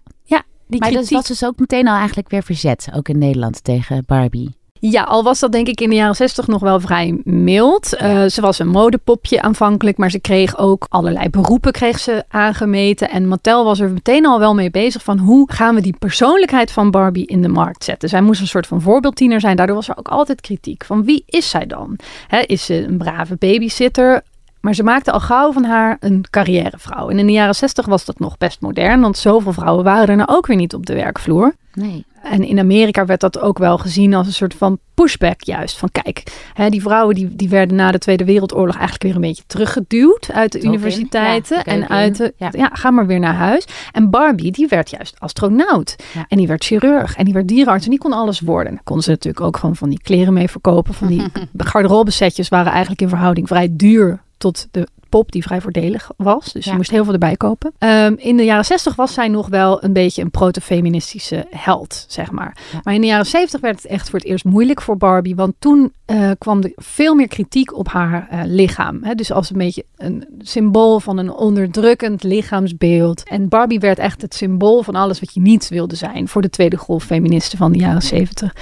die 0.73 0.81
maar 0.81 0.89
kritiek... 0.89 1.17
dat 1.17 1.27
was 1.27 1.39
dus 1.39 1.47
ook 1.47 1.59
meteen 1.59 1.87
al 1.87 1.95
eigenlijk 1.95 2.29
weer 2.29 2.43
verzet, 2.43 2.87
ook 2.95 3.09
in 3.09 3.17
Nederland, 3.17 3.63
tegen 3.63 4.03
Barbie. 4.05 4.55
Ja, 4.89 5.03
al 5.03 5.23
was 5.23 5.39
dat 5.39 5.51
denk 5.51 5.67
ik 5.67 5.81
in 5.81 5.89
de 5.89 5.95
jaren 5.95 6.15
zestig 6.15 6.47
nog 6.47 6.61
wel 6.61 6.79
vrij 6.79 7.21
mild. 7.23 7.93
Uh, 8.01 8.25
ze 8.25 8.41
was 8.41 8.59
een 8.59 8.67
modepopje 8.67 9.41
aanvankelijk, 9.41 9.97
maar 9.97 10.11
ze 10.11 10.19
kreeg 10.19 10.57
ook 10.57 10.85
allerlei 10.89 11.29
beroepen 11.29 11.71
kreeg 11.71 11.99
ze 11.99 12.23
aangemeten. 12.27 13.09
En 13.09 13.27
Mattel 13.27 13.63
was 13.63 13.79
er 13.79 13.89
meteen 13.91 14.25
al 14.25 14.39
wel 14.39 14.53
mee 14.53 14.71
bezig 14.71 15.03
van 15.03 15.17
hoe 15.17 15.51
gaan 15.51 15.75
we 15.75 15.81
die 15.81 15.95
persoonlijkheid 15.99 16.71
van 16.71 16.91
Barbie 16.91 17.25
in 17.25 17.41
de 17.41 17.47
markt 17.47 17.83
zetten. 17.83 18.09
Zij 18.09 18.21
moest 18.21 18.41
een 18.41 18.47
soort 18.47 18.67
van 18.67 18.81
voorbeeldtiener 18.81 19.39
zijn. 19.39 19.55
Daardoor 19.55 19.75
was 19.75 19.89
er 19.89 19.97
ook 19.97 20.07
altijd 20.07 20.41
kritiek 20.41 20.85
van 20.85 21.03
wie 21.03 21.23
is 21.25 21.49
zij 21.49 21.65
dan? 21.65 21.99
Is 22.45 22.65
ze 22.65 22.83
een 22.87 22.97
brave 22.97 23.35
babysitter? 23.35 24.21
Maar 24.63 24.75
ze 24.75 24.83
maakte 24.83 25.11
al 25.11 25.19
gauw 25.19 25.51
van 25.51 25.63
haar 25.63 25.97
een 25.99 26.25
carrièrevrouw. 26.29 27.09
En 27.09 27.19
in 27.19 27.25
de 27.25 27.31
jaren 27.31 27.55
zestig 27.55 27.85
was 27.85 28.05
dat 28.05 28.19
nog 28.19 28.37
best 28.37 28.61
modern, 28.61 29.01
want 29.01 29.17
zoveel 29.17 29.53
vrouwen 29.53 29.83
waren 29.83 30.07
er 30.07 30.15
nou 30.15 30.29
ook 30.29 30.47
weer 30.47 30.57
niet 30.57 30.73
op 30.73 30.85
de 30.85 30.93
werkvloer. 30.93 31.53
Nee. 31.73 32.05
En 32.23 32.43
in 32.43 32.59
Amerika 32.59 33.05
werd 33.05 33.19
dat 33.19 33.39
ook 33.39 33.57
wel 33.57 33.77
gezien 33.77 34.13
als 34.13 34.27
een 34.27 34.33
soort 34.33 34.53
van 34.53 34.79
pushback 34.93 35.41
juist. 35.41 35.77
Van 35.77 35.89
kijk, 35.91 36.23
hè, 36.53 36.69
die 36.69 36.81
vrouwen 36.81 37.15
die, 37.15 37.35
die 37.35 37.49
werden 37.49 37.75
na 37.75 37.91
de 37.91 37.97
Tweede 37.97 38.25
Wereldoorlog 38.25 38.73
eigenlijk 38.73 39.03
weer 39.03 39.15
een 39.15 39.21
beetje 39.21 39.43
teruggeduwd 39.47 40.29
uit 40.31 40.51
de 40.51 40.61
universiteiten. 40.61 41.57
Ja, 41.57 41.63
en 41.63 41.89
uit 41.89 42.17
de, 42.17 42.33
ja. 42.37 42.49
Ja. 42.51 42.69
ga 42.73 42.91
maar 42.91 43.07
weer 43.07 43.19
naar 43.19 43.35
huis. 43.35 43.67
En 43.91 44.09
Barbie, 44.09 44.51
die 44.51 44.67
werd 44.67 44.89
juist 44.89 45.19
astronaut. 45.19 45.95
Ja. 46.13 46.25
En 46.27 46.37
die 46.37 46.47
werd 46.47 46.63
chirurg. 46.63 47.15
En 47.15 47.25
die 47.25 47.33
werd 47.33 47.47
dierenarts. 47.47 47.85
En 47.85 47.89
die 47.89 47.99
kon 47.99 48.13
alles 48.13 48.39
worden. 48.39 48.67
En 48.67 48.75
daar 48.75 48.83
konden 48.83 49.03
ze 49.03 49.09
natuurlijk 49.09 49.45
ook 49.45 49.57
gewoon 49.57 49.75
van 49.75 49.89
die 49.89 50.01
kleren 50.01 50.33
mee 50.33 50.49
verkopen. 50.49 50.93
Van 50.93 51.07
die 51.07 51.23
garderobesetjes 51.57 52.49
waren 52.49 52.71
eigenlijk 52.71 53.01
in 53.01 53.09
verhouding 53.09 53.47
vrij 53.47 53.67
duur 53.71 54.21
tot 54.43 54.67
de 54.75 54.87
pop 55.13 55.31
die 55.31 55.43
vrij 55.43 55.61
voordelig 55.61 56.11
was. 56.17 56.53
Dus 56.53 56.65
Ja. 56.65 56.71
je 56.71 56.77
moest 56.77 56.89
heel 56.91 57.03
veel 57.03 57.13
erbij 57.13 57.35
kopen. 57.35 57.73
Ehm, 57.77 58.13
in 58.17 58.37
de 58.37 58.43
jaren 58.43 58.65
60 58.65 58.95
was 58.95 59.13
zij 59.13 59.27
nog 59.27 59.47
wel 59.47 59.83
een 59.83 59.93
beetje 59.93 60.21
een 60.21 60.31
proto-feministische 60.31 61.45
held, 61.49 62.05
zeg 62.07 62.31
maar. 62.31 62.57
Ja. 62.71 62.79
Maar 62.83 62.93
in 62.93 63.01
de 63.01 63.07
jaren 63.07 63.25
70 63.25 63.59
werd 63.61 63.75
het 63.81 63.85
echt 63.91 64.09
voor 64.09 64.19
het 64.19 64.27
eerst 64.27 64.45
moeilijk 64.45 64.81
voor 64.81 64.97
Barbie. 64.97 65.35
Want 65.35 65.53
toen 65.59 65.93
eh, 66.05 66.31
kwam 66.37 66.61
er 66.61 66.71
veel 66.75 67.15
meer 67.15 67.27
kritiek 67.27 67.75
op 67.77 67.87
haar 67.87 68.27
eh, 68.29 68.39
lichaam. 68.45 68.99
Hè? 69.03 69.15
Dus 69.15 69.31
als 69.31 69.49
een 69.49 69.57
beetje 69.57 69.85
een 69.97 70.25
symbool 70.39 70.99
van 70.99 71.17
een 71.17 71.31
onderdrukkend 71.31 72.23
lichaamsbeeld. 72.23 73.23
En 73.29 73.47
Barbie 73.49 73.79
werd 73.79 73.99
echt 73.99 74.21
het 74.21 74.33
symbool 74.35 74.83
van 74.83 74.95
alles 74.95 75.19
wat 75.19 75.33
je 75.33 75.39
niet 75.41 75.69
wilde 75.69 75.95
zijn. 75.95 76.27
Voor 76.27 76.41
de 76.41 76.49
tweede 76.49 76.77
golf 76.77 77.03
feministen 77.03 77.57
van 77.57 77.71
de 77.71 77.79
jaren 77.79 78.01
70. 78.01 78.55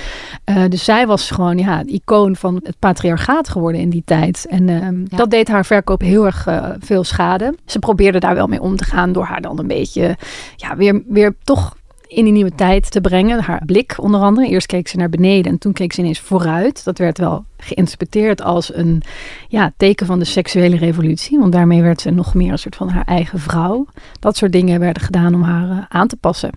Eh, 0.44 0.64
dus 0.70 0.84
zij 0.84 1.08
was 1.08 1.32
gewoon 1.32 1.58
ja, 1.58 1.78
het 1.78 1.88
icoon 1.88 2.36
van 2.36 2.60
het 2.64 2.80
patriarchaat 2.80 3.50
geworden 3.50 3.82
in 3.82 3.90
die 3.90 4.04
tijd. 4.06 4.46
En 4.50 4.70
ehm, 4.70 5.00
Ja. 5.00 5.18
dat 5.18 5.30
deed 5.30 5.48
haar 5.48 5.66
verkoop 5.66 6.02
heel 6.02 6.26
erg 6.26 6.41
eh, 6.48 6.70
veel 6.80 7.04
schade. 7.04 7.56
Ze 7.66 7.80
probeerde 7.80 8.20
daar 8.20 8.36
wel 8.36 8.48
mee 8.48 8.62
om 8.62 8.76
te 8.76 8.84
gaan 8.86 9.12
door 9.12 9.24
haar 9.26 9.42
dan 9.42 9.60
een 9.60 9.68
beetje, 9.68 10.18
ja, 10.56 10.76
weer, 10.76 11.04
weer 11.08 11.36
toch 11.44 11.76
in 12.08 12.24
die 12.24 12.34
nieuwe 12.34 12.56
tijd 12.56 12.92
te 12.92 13.02
brengen. 13.02 13.42
Haar 13.44 13.62
blik 13.66 13.94
onder 13.98 14.22
andere. 14.22 14.48
Eerst 14.48 14.68
keek 14.68 14.88
ze 14.88 14.98
naar 14.98 15.10
beneden 15.10 15.52
en 15.52 15.58
toen 15.58 15.74
keek 15.74 15.94
ze 15.94 16.00
ineens 16.02 16.20
vooruit. 16.20 16.84
Dat 16.84 16.98
werd 16.98 17.18
wel 17.18 17.46
geïnterpreteerd 17.58 18.42
als 18.42 18.74
een 18.76 19.02
ja, 19.48 19.72
teken 19.78 20.06
van 20.06 20.20
de 20.20 20.26
seksuele 20.26 20.78
revolutie. 20.78 21.40
Want 21.40 21.52
daarmee 21.52 21.82
werd 21.82 22.02
ze 22.02 22.10
nog 22.10 22.34
meer 22.34 22.52
een 22.52 22.60
soort 22.60 22.76
van 22.76 22.90
haar 22.90 23.06
eigen 23.06 23.40
vrouw. 23.40 23.86
Dat 24.20 24.38
soort 24.38 24.52
dingen 24.52 24.80
werden 24.80 25.04
gedaan 25.04 25.34
om 25.34 25.42
haar 25.44 25.70
eh, 25.70 25.78
aan 25.90 26.08
te 26.08 26.18
passen. 26.18 26.50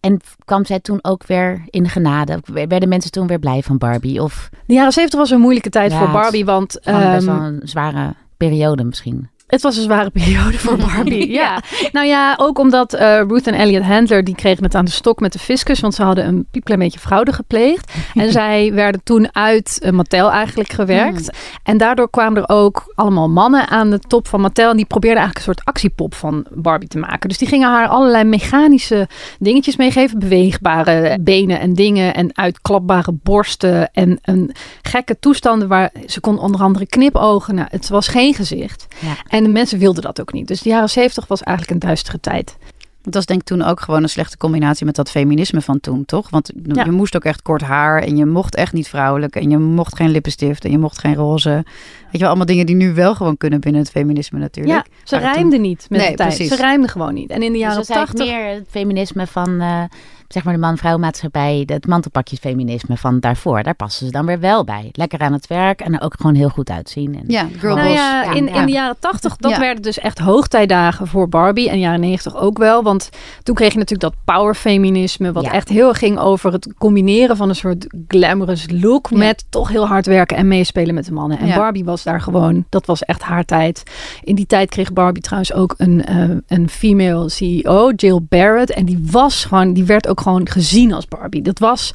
En 0.00 0.20
kwam 0.44 0.64
zij 0.64 0.80
toen 0.80 0.98
ook 1.02 1.26
weer 1.26 1.62
in 1.66 1.88
genade? 1.88 2.40
Werden 2.68 2.88
mensen 2.88 3.10
toen 3.10 3.26
weer 3.26 3.38
blij 3.38 3.62
van 3.62 3.78
Barbie? 3.78 4.22
Of 4.22 4.48
De 4.66 4.74
jaren 4.74 4.92
70 4.92 5.18
was 5.18 5.30
een 5.30 5.40
moeilijke 5.40 5.70
tijd 5.70 5.90
Ja, 5.90 5.98
voor 5.98 6.06
het- 6.06 6.16
Barbie, 6.16 6.44
want 6.44 6.78
gewoon 6.80 7.12
best 7.12 7.26
ehm, 7.26 7.36
wel 7.38 7.46
een 7.46 7.60
zware 7.64 8.14
periode 8.40 8.84
misschien? 8.84 9.28
Het 9.50 9.62
was 9.62 9.76
een 9.76 9.82
zware 9.82 10.10
periode 10.10 10.58
voor 10.58 10.76
Barbie. 10.86 11.30
ja. 11.30 11.62
Nou 11.92 12.06
ja, 12.06 12.34
ook 12.36 12.58
omdat 12.58 12.92
eh, 12.92 13.20
Ruth 13.28 13.46
en 13.46 13.54
Elliot 13.54 13.82
Handler 13.82 14.24
die 14.24 14.34
kregen 14.34 14.64
het 14.64 14.74
aan 14.74 14.84
de 14.84 14.90
stok 14.90 15.20
met 15.20 15.32
de 15.32 15.38
fiscus, 15.38 15.80
want 15.80 15.94
ze 15.94 16.02
hadden 16.02 16.26
een 16.26 16.46
piepklein 16.50 16.80
beetje 16.80 16.98
fraude 16.98 17.32
gepleegd. 17.32 17.92
en 18.14 18.32
zij 18.40 18.72
werden 18.72 19.00
toen 19.04 19.34
uit 19.34 19.78
eh, 19.82 19.92
Mattel 19.92 20.30
eigenlijk 20.30 20.72
gewerkt. 20.72 21.30
En 21.62 21.78
daardoor 21.78 22.10
kwamen 22.10 22.42
er 22.42 22.48
ook 22.54 22.92
allemaal 22.94 23.28
mannen 23.28 23.68
aan 23.68 23.90
de 23.90 23.98
top 23.98 24.28
van 24.28 24.40
Mattel 24.40 24.70
en 24.70 24.76
die 24.76 24.86
probeerden 24.86 25.18
eigenlijk 25.22 25.46
een 25.46 25.54
soort 25.54 25.68
actiepop 25.68 26.14
van 26.14 26.46
Barbie 26.54 26.88
te 26.88 26.98
maken. 26.98 27.28
Dus 27.28 27.38
die 27.38 27.48
gingen 27.48 27.68
haar 27.68 27.88
allerlei 27.88 28.24
mechanische 28.24 29.08
dingetjes 29.38 29.76
meegeven, 29.76 30.18
beweegbare 30.18 31.18
benen 31.20 31.60
en 31.60 31.74
dingen 31.74 32.14
en 32.14 32.36
uitklapbare 32.36 33.12
borsten 33.22 33.90
en 33.92 34.18
een 34.22 34.54
gekke 34.82 35.18
toestanden 35.18 35.68
waar 35.68 35.90
ze 36.06 36.20
kon 36.20 36.38
onder 36.38 36.60
andere 36.60 36.86
knipogen. 36.86 37.54
Nou, 37.54 37.68
het 37.70 37.88
was 37.88 38.08
geen 38.08 38.34
gezicht. 38.34 38.86
Ja. 38.98 39.16
En 39.28 39.39
de 39.44 39.50
mensen 39.50 39.78
wilden 39.78 40.02
dat 40.02 40.20
ook 40.20 40.32
niet. 40.32 40.48
Dus 40.48 40.60
de 40.62 40.68
jaren 40.68 40.90
zeventig 40.90 41.26
was 41.26 41.42
eigenlijk 41.42 41.74
een 41.82 41.88
duistere 41.88 42.20
tijd. 42.20 42.56
Dat 43.02 43.14
was 43.14 43.26
denk 43.26 43.40
ik 43.40 43.46
toen 43.46 43.62
ook 43.62 43.80
gewoon 43.80 44.02
een 44.02 44.08
slechte 44.08 44.36
combinatie 44.36 44.86
met 44.86 44.94
dat 44.94 45.10
feminisme 45.10 45.60
van 45.60 45.80
toen, 45.80 46.04
toch? 46.04 46.30
Want 46.30 46.52
Ja. 46.62 46.84
je 46.84 46.90
moest 46.90 47.16
ook 47.16 47.24
echt 47.24 47.42
kort 47.42 47.60
haar 47.62 48.02
en 48.02 48.16
je 48.16 48.26
mocht 48.26 48.54
echt 48.54 48.72
niet 48.72 48.88
vrouwelijk 48.88 49.36
en 49.36 49.50
je 49.50 49.58
mocht 49.58 49.96
geen 49.96 50.10
lippenstift 50.10 50.64
en 50.64 50.70
je 50.70 50.78
mocht 50.78 50.98
geen 50.98 51.14
roze. 51.14 51.64
Weet 52.12 52.12
je 52.12 52.18
wel, 52.18 52.28
allemaal 52.28 52.46
dingen 52.46 52.66
die 52.66 52.76
nu 52.76 52.94
wel 52.94 53.14
gewoon 53.14 53.36
kunnen 53.36 53.60
binnen 53.60 53.80
het 53.82 53.90
feminisme 53.90 54.38
natuurlijk. 54.38 54.86
Ja, 54.86 54.92
ze 55.04 55.16
rijmden 55.18 55.60
niet 55.60 55.86
met 55.88 56.00
Nee, 56.00 56.10
de 56.10 56.16
tijd. 56.16 56.28
precies. 56.28 56.48
Ze 56.48 56.56
rijmden 56.62 56.90
gewoon 56.90 57.14
niet. 57.14 57.30
En 57.30 57.42
in 57.42 57.52
de 57.52 57.58
Dus 57.58 57.60
jaren 57.60 57.76
eigenlijk 57.86 58.06
tachtig... 58.16 58.26
meer 58.26 58.54
het 58.54 58.66
feminisme 58.70 59.26
van, 59.26 59.60
eh, 59.60 59.82
zeg 60.28 60.44
maar, 60.44 60.54
de 60.54 60.60
man-vrouw 60.60 60.98
maatschappij. 60.98 61.62
Het 61.66 61.86
mantelpakjesfeminisme 61.86 62.96
van 62.96 63.20
daarvoor. 63.20 63.62
Daar 63.62 63.74
passen 63.74 64.06
ze 64.06 64.12
dan 64.12 64.26
weer 64.26 64.40
wel 64.40 64.64
bij. 64.64 64.88
Lekker 64.92 65.18
aan 65.20 65.32
het 65.32 65.46
werk 65.46 65.80
en 65.80 65.94
er 65.94 66.02
ook 66.02 66.14
gewoon 66.16 66.34
heel 66.34 66.48
goed 66.48 66.70
uitzien. 66.70 67.14
En, 67.14 67.24
Ja, 67.26 67.46
girl 67.58 67.74
Nou 67.74 67.88
boss. 67.88 67.98
ja, 68.00 68.22
Ja, 68.22 68.32
in, 68.34 68.44
ja. 68.46 68.60
in 68.60 68.66
de 68.66 68.72
jaren 68.72 68.96
tachtig, 68.98 69.36
dat 69.36 69.50
Ja. 69.50 69.58
werden 69.58 69.82
dus 69.82 69.98
echt 69.98 70.18
hoogtijdagen 70.18 71.06
voor 71.06 71.28
Barbie. 71.28 71.70
En 71.70 71.78
jaren 71.78 72.00
negentig 72.00 72.36
ook 72.36 72.58
wel. 72.58 72.82
Want 72.82 73.10
toen 73.42 73.54
kreeg 73.54 73.72
je 73.72 73.78
natuurlijk 73.78 74.14
dat 74.14 74.24
powerfeminisme. 74.36 75.32
Wat 75.32 75.44
Ja. 75.44 75.52
echt 75.52 75.68
heel 75.68 75.92
ging 75.92 76.18
over 76.18 76.52
het 76.52 76.74
combineren 76.78 77.36
van 77.36 77.48
een 77.48 77.54
soort 77.54 77.86
glamorous 78.08 78.66
look. 78.70 79.08
Ja. 79.10 79.16
Met 79.16 79.44
toch 79.50 79.68
heel 79.68 79.86
hard 79.86 80.06
werken 80.06 80.36
en 80.36 80.48
meespelen 80.48 80.94
met 80.94 81.04
de 81.06 81.12
mannen. 81.12 81.38
En 81.38 81.46
Ja. 81.46 81.56
Barbie 81.56 81.84
was 81.84 81.99
daar 82.02 82.20
gewoon, 82.20 82.64
dat 82.68 82.86
was 82.86 83.02
echt 83.02 83.22
haar 83.22 83.44
tijd. 83.44 83.82
In 84.24 84.34
die 84.34 84.46
tijd 84.46 84.70
kreeg 84.70 84.92
Barbie 84.92 85.22
trouwens 85.22 85.52
ook 85.52 85.74
een, 85.76 86.04
eh, 86.04 86.28
een 86.46 86.68
female 86.68 87.28
CEO, 87.28 87.90
Jill 87.96 88.18
Barrett. 88.28 88.70
En 88.70 88.84
die 88.84 89.06
was 89.10 89.44
gewoon, 89.44 89.72
die 89.72 89.84
werd 89.84 90.08
ook 90.08 90.20
gewoon 90.20 90.48
gezien 90.48 90.92
als 90.92 91.06
Barbie. 91.08 91.42
Dat 91.42 91.58
was 91.58 91.92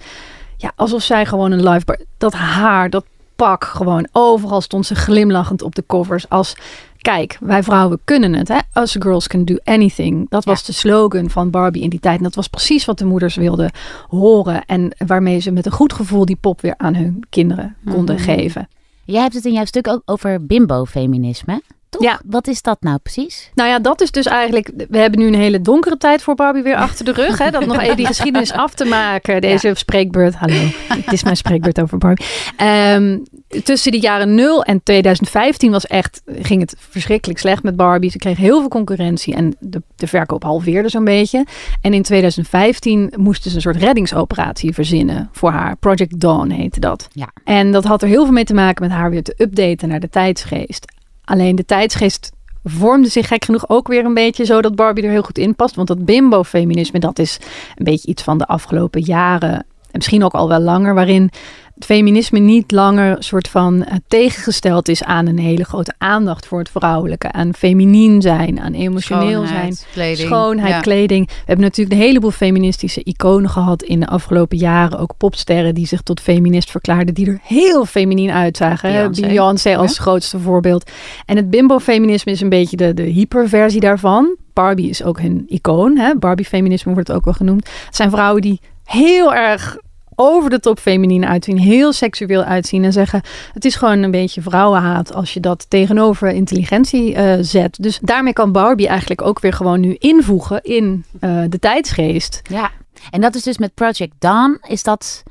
ja, 0.57 0.71
alsof 0.75 1.01
zij 1.03 1.25
gewoon 1.25 1.51
een 1.51 1.69
live... 1.69 1.85
bar- 1.85 1.99
Dat 2.17 2.33
haar, 2.33 2.89
dat 2.89 3.05
pak 3.35 3.63
gewoon. 3.63 4.07
Overal 4.11 4.61
stond 4.61 4.85
ze 4.85 4.95
glimlachend 4.95 5.61
op 5.61 5.75
de 5.75 5.83
covers 5.87 6.29
als... 6.29 6.55
Kijk, 6.97 7.37
wij 7.41 7.63
vrouwen 7.63 7.99
kunnen 8.03 8.33
het. 8.33 8.47
Hè? 8.47 8.81
Us 8.81 8.95
girls 8.99 9.27
can 9.27 9.45
do 9.45 9.55
anything. 9.63 10.29
Dat 10.29 10.45
was 10.45 10.63
de 10.65 10.73
slogan 10.73 11.29
van 11.29 11.49
Barbie 11.49 11.81
in 11.81 11.89
die 11.89 11.99
tijd. 11.99 12.17
En 12.17 12.23
dat 12.23 12.35
was 12.35 12.47
precies 12.47 12.85
wat 12.85 12.97
de 12.97 13.05
moeders 13.05 13.35
wilden 13.35 13.71
horen. 14.07 14.65
En 14.65 14.95
waarmee 15.07 15.39
ze 15.39 15.51
met 15.51 15.65
een 15.65 15.71
goed 15.71 15.93
gevoel 15.93 16.25
die 16.25 16.37
pop 16.41 16.61
weer 16.61 16.73
aan 16.77 16.95
hun 16.95 17.23
kinderen 17.29 17.75
konden 17.89 18.15
Mhm. 18.15 18.23
geven. 18.23 18.67
Jij 19.05 19.21
hebt 19.21 19.33
het 19.33 19.45
in 19.45 19.53
jouw 19.53 19.65
stuk 19.65 19.87
ook 19.87 20.01
over 20.05 20.45
bimbo-feminisme. 20.45 21.61
Toch? 21.89 22.03
Ja. 22.03 22.19
Wat 22.25 22.47
is 22.47 22.61
dat 22.61 22.81
nou 22.81 22.97
precies? 22.97 23.51
Nou 23.53 23.69
ja, 23.69 23.79
dat 23.79 24.01
is 24.01 24.11
dus 24.11 24.25
eigenlijk. 24.25 24.71
We 24.89 24.97
hebben 24.97 25.19
nu 25.19 25.27
een 25.27 25.35
hele 25.35 25.61
donkere 25.61 25.97
tijd 25.97 26.21
voor 26.21 26.35
Barbie 26.35 26.63
weer 26.63 26.75
achter 26.75 27.05
de 27.05 27.11
rug. 27.11 27.37
Hè? 27.37 27.51
Dat 27.51 27.65
nog 27.65 27.79
even 27.79 27.97
die 27.97 28.05
geschiedenis 28.05 28.51
af 28.51 28.73
te 28.73 28.85
maken. 28.85 29.41
Deze 29.41 29.71
spreekbeurt. 29.73 30.35
Hallo, 30.35 30.55
het 30.87 31.13
is 31.13 31.23
mijn 31.23 31.35
spreekbeurt 31.37 31.81
over 31.81 31.97
Barbie. 31.97 32.25
Ehm, 32.57 33.17
tussen 33.63 33.91
de 33.91 33.99
jaren 33.99 34.35
0 34.35 34.63
en 34.63 34.83
2015 34.83 35.71
was 35.71 35.85
echt, 35.85 36.21
ging 36.41 36.61
het 36.61 36.75
verschrikkelijk 36.77 37.39
slecht 37.39 37.63
met 37.63 37.75
Barbie. 37.75 38.11
Ze 38.11 38.17
kregen 38.17 38.43
heel 38.43 38.59
veel 38.59 38.69
concurrentie 38.69 39.35
en 39.35 39.55
de, 39.59 39.81
de 39.95 40.07
verkoop 40.07 40.43
halveerde 40.43 40.89
zo'n 40.89 41.03
beetje. 41.03 41.45
En 41.81 41.93
in 41.93 42.03
2015 42.03 43.13
moesten 43.17 43.49
ze 43.49 43.55
een 43.55 43.61
soort 43.61 43.75
reddingsoperatie 43.75 44.73
verzinnen 44.73 45.29
voor 45.31 45.51
haar. 45.51 45.75
Project 45.75 46.19
Dawn 46.19 46.49
heette 46.49 46.79
dat. 46.79 47.07
Ja. 47.11 47.29
En 47.43 47.71
dat 47.71 47.83
had 47.83 48.01
er 48.01 48.07
heel 48.07 48.23
veel 48.23 48.33
mee 48.33 48.43
te 48.43 48.53
maken 48.53 48.87
met 48.87 48.97
haar 48.97 49.09
weer 49.09 49.23
te 49.23 49.35
updaten 49.37 49.89
naar 49.89 49.99
de 49.99 50.09
tijdsgeest. 50.09 50.93
Alleen 51.23 51.55
de 51.55 51.65
tijdsgeest 51.65 52.31
vormde 52.63 53.09
zich 53.09 53.27
gek 53.27 53.45
genoeg 53.45 53.69
ook 53.69 53.87
weer 53.87 54.05
een 54.05 54.13
beetje 54.13 54.45
zo 54.45 54.61
dat 54.61 54.75
Barbie 54.75 55.03
er 55.03 55.11
heel 55.11 55.21
goed 55.21 55.37
in 55.37 55.55
past. 55.55 55.75
Want 55.75 55.87
dat 55.87 56.05
bimbo-feminisme, 56.05 56.99
dat 56.99 57.19
is 57.19 57.37
een 57.75 57.85
beetje 57.85 58.07
iets 58.07 58.23
van 58.23 58.37
de 58.37 58.45
afgelopen 58.45 59.01
jaren. 59.01 59.53
En 59.95 60.01
misschien 60.01 60.23
ook 60.23 60.33
al 60.33 60.47
wel 60.47 60.59
langer, 60.59 60.93
waarin 60.93 61.31
feminisme 61.79 62.39
niet 62.39 62.71
langer 62.71 63.15
soort 63.23 63.47
van 63.47 63.83
eh, 63.83 63.95
tegengesteld 64.07 64.87
is 64.87 65.03
aan 65.03 65.25
een 65.27 65.39
hele 65.39 65.63
grote 65.63 65.93
aandacht 65.97 66.47
voor 66.47 66.59
het 66.59 66.69
vrouwelijke. 66.69 67.31
Aan 67.31 67.53
feminien 67.53 68.21
zijn, 68.21 68.59
aan 68.59 68.73
emotioneel 68.73 69.45
Schoonheid, 69.45 69.75
zijn. 69.75 69.89
kleding. 69.93 70.27
Schoonheid, 70.27 70.69
Ja. 70.73 70.79
kleding. 70.79 71.27
We 71.27 71.33
hebben 71.45 71.65
natuurlijk 71.65 71.95
een 71.95 72.05
heleboel 72.05 72.31
feministische 72.31 73.03
iconen 73.03 73.49
gehad 73.49 73.83
in 73.83 73.99
de 73.99 74.07
afgelopen 74.07 74.57
jaren. 74.57 74.99
Ook 74.99 75.13
popsterren 75.17 75.75
die 75.75 75.87
zich 75.87 76.01
tot 76.01 76.19
feminist 76.21 76.71
verklaarden, 76.71 77.13
die 77.13 77.27
er 77.27 77.39
heel 77.43 77.85
feminien 77.85 78.31
uitzagen. 78.31 79.11
Beyoncé. 79.21 79.75
Als 79.77 79.95
Ja. 79.95 80.01
grootste 80.01 80.39
voorbeeld. 80.39 80.91
En 81.25 81.35
het 81.35 81.49
bimbo-feminisme 81.49 82.31
is 82.31 82.41
een 82.41 82.49
beetje 82.49 82.77
de, 82.77 82.93
de 82.93 83.03
hyperversie 83.03 83.79
daarvan. 83.79 84.35
Barbie 84.53 84.89
is 84.89 85.03
ook 85.03 85.19
hun 85.19 85.43
icoon. 85.47 86.15
Barbie-feminisme 86.19 86.93
wordt 86.93 87.07
het 87.07 87.17
ook 87.17 87.25
wel 87.25 87.33
genoemd. 87.33 87.69
Het 87.85 87.95
zijn 87.95 88.09
vrouwen 88.09 88.41
die 88.41 88.59
heel 88.83 89.33
erg 89.33 89.77
over 90.15 90.49
de 90.49 90.59
top 90.59 90.79
feminien 90.79 91.25
uitzien, 91.25 91.57
heel 91.57 91.93
seksueel 91.93 92.43
uitzien 92.43 92.83
en 92.83 92.93
zeggen 92.93 93.21
het 93.53 93.65
is 93.65 93.75
gewoon 93.75 94.01
een 94.01 94.11
beetje 94.11 94.41
vrouwenhaat 94.41 95.13
als 95.13 95.33
je 95.33 95.39
dat 95.39 95.69
tegenover 95.69 96.29
intelligentie 96.29 97.15
eh, 97.15 97.37
zet. 97.41 97.77
Dus 97.81 97.99
daarmee 98.01 98.33
kan 98.33 98.51
Barbie 98.51 98.87
eigenlijk 98.87 99.21
ook 99.21 99.39
weer 99.39 99.53
gewoon 99.53 99.79
nu 99.79 99.95
invoegen 99.99 100.63
in 100.63 101.05
eh, 101.19 101.43
de 101.49 101.59
tijdsgeest. 101.59 102.41
Ja, 102.49 102.71
en 103.09 103.21
dat 103.21 103.35
is 103.35 103.43
dus 103.43 103.57
met 103.57 103.73
Project 103.73 104.13
Dawn. 104.19 104.57
Is 104.67 104.83
dat, 104.83 105.23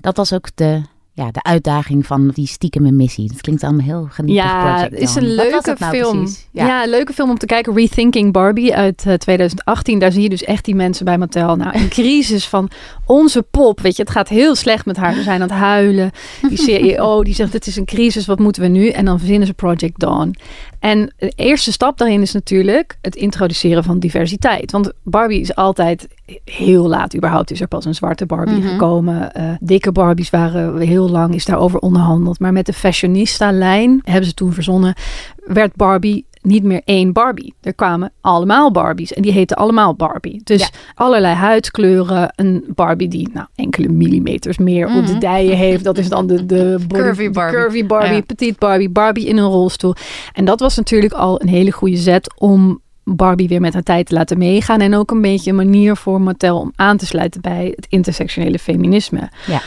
dat 0.00 0.16
was 0.16 0.32
ook 0.32 0.48
de, 0.54 0.82
ja, 1.16 1.30
de 1.30 1.42
uitdaging 1.42 2.06
van 2.06 2.28
die 2.28 2.46
stiekeme 2.46 2.90
missie. 2.92 3.28
Dat 3.28 3.40
klinkt 3.40 3.62
allemaal 3.62 3.84
heel 3.84 4.06
geniepig, 4.10 4.42
Ja, 4.44 4.78
het 4.80 4.92
is 4.92 5.14
een 5.14 5.34
leuke 5.34 5.76
nou 5.78 5.96
film. 5.96 6.26
Ja. 6.50 6.82
een 6.82 6.90
leuke 6.90 7.12
film 7.12 7.30
om 7.30 7.38
te 7.38 7.46
kijken. 7.46 7.74
Rethinking 7.74 8.32
Barbie 8.32 8.74
uit 8.74 9.04
eh, 9.06 9.14
2018. 9.14 9.98
Daar 9.98 10.12
zie 10.12 10.22
je 10.22 10.28
dus 10.28 10.44
echt 10.44 10.64
die 10.64 10.74
mensen 10.74 11.04
bij 11.04 11.18
Mattel. 11.18 11.56
Nou, 11.56 11.78
een 11.78 11.88
crisis 11.98 12.46
van 12.48 12.68
onze 13.06 13.42
pop. 13.50 13.80
Weet 13.80 13.96
je, 13.96 14.02
het 14.02 14.10
gaat 14.10 14.28
heel 14.28 14.54
slecht 14.54 14.86
met 14.86 14.96
haar. 14.96 15.14
We 15.14 15.22
zijn 15.22 15.42
aan 15.42 15.48
het 15.48 15.58
huilen. 15.58 16.10
Die 16.48 16.58
CEO 16.58 17.22
die 17.24 17.34
zegt: 17.34 17.52
Het 17.52 17.66
is 17.66 17.76
een 17.76 17.84
crisis, 17.84 18.26
wat 18.26 18.38
moeten 18.38 18.62
we 18.62 18.68
nu? 18.68 18.88
En 18.88 19.04
dan 19.04 19.18
verzinnen 19.18 19.46
ze 19.46 19.54
Project 19.54 19.98
Dawn. 20.00 20.34
En 20.78 21.12
de 21.18 21.32
eerste 21.36 21.72
stap 21.72 21.98
daarin 21.98 22.20
is 22.20 22.32
natuurlijk 22.32 22.96
het 23.00 23.16
introduceren 23.16 23.84
van 23.84 23.98
diversiteit. 23.98 24.72
Want 24.72 24.92
Barbie 25.02 25.40
is 25.40 25.54
altijd 25.54 26.08
heel 26.44 26.88
laat. 26.88 27.16
Überhaupt 27.16 27.50
is 27.50 27.60
er 27.60 27.68
pas 27.68 27.84
een 27.84 27.94
zwarte 27.94 28.26
Barbie 28.26 28.54
Mhm. 28.58 28.68
gekomen. 28.68 29.32
Eh, 29.34 29.44
dikke 29.60 29.92
Barbies 29.92 30.30
waren 30.30 30.78
heel 30.78 31.03
lang, 31.10 31.34
is 31.34 31.44
daarover 31.44 31.78
onderhandeld. 31.78 32.38
Maar 32.40 32.52
met 32.52 32.66
de 32.66 32.72
fashionista-lijn 32.72 34.00
hebben 34.04 34.24
ze 34.28 34.34
toen 34.34 34.52
verzonnen, 34.52 34.94
werd 35.36 35.76
Barbie 35.76 36.26
niet 36.42 36.62
meer 36.62 36.82
één 36.84 37.12
Barbie. 37.12 37.54
Er 37.60 37.74
kwamen 37.74 38.12
allemaal 38.20 38.70
Barbies 38.70 39.12
en 39.12 39.22
die 39.22 39.32
heten 39.32 39.56
allemaal 39.56 39.94
Barbie. 39.94 40.40
Dus 40.44 40.60
Ja. 40.60 40.68
allerlei 40.94 41.34
huidskleuren. 41.34 42.32
Een 42.36 42.64
Barbie 42.74 43.08
die 43.08 43.28
nou, 43.32 43.46
enkele 43.54 43.88
millimeters 43.88 44.58
meer 44.58 44.86
op 44.86 45.06
de 45.06 45.10
Mhm. 45.12 45.18
dijen 45.20 45.56
heeft. 45.56 45.84
Dat 45.84 45.98
is 45.98 46.08
dan 46.08 46.26
de, 46.26 46.46
de 46.46 46.76
body- 46.88 47.02
Curvy 47.02 47.24
de 47.24 47.30
Barbie. 47.30 47.58
curvy 47.60 47.86
Barbie, 47.86 48.12
Ja. 48.14 48.20
petite 48.20 48.56
Barbie, 48.58 48.88
Barbie 48.90 49.26
in 49.26 49.36
een 49.36 49.48
rolstoel. 49.50 49.94
En 50.32 50.44
dat 50.44 50.60
was 50.60 50.76
natuurlijk 50.76 51.12
al 51.12 51.40
een 51.42 51.48
hele 51.48 51.70
goede 51.72 51.96
zet 51.96 52.34
om 52.38 52.80
Barbie 53.04 53.48
weer 53.48 53.60
met 53.60 53.72
haar 53.72 53.82
tijd 53.82 54.06
te 54.06 54.14
laten 54.14 54.38
meegaan. 54.38 54.80
En 54.80 54.94
ook 54.94 55.10
een 55.10 55.20
beetje 55.20 55.50
een 55.50 55.56
manier 55.56 55.96
voor 55.96 56.20
Mattel 56.20 56.58
om 56.58 56.72
aan 56.76 56.96
te 56.96 57.06
sluiten 57.06 57.40
bij 57.40 57.72
het 57.76 57.86
intersectionele 57.88 58.58
feminisme. 58.58 59.28
Ja. 59.46 59.60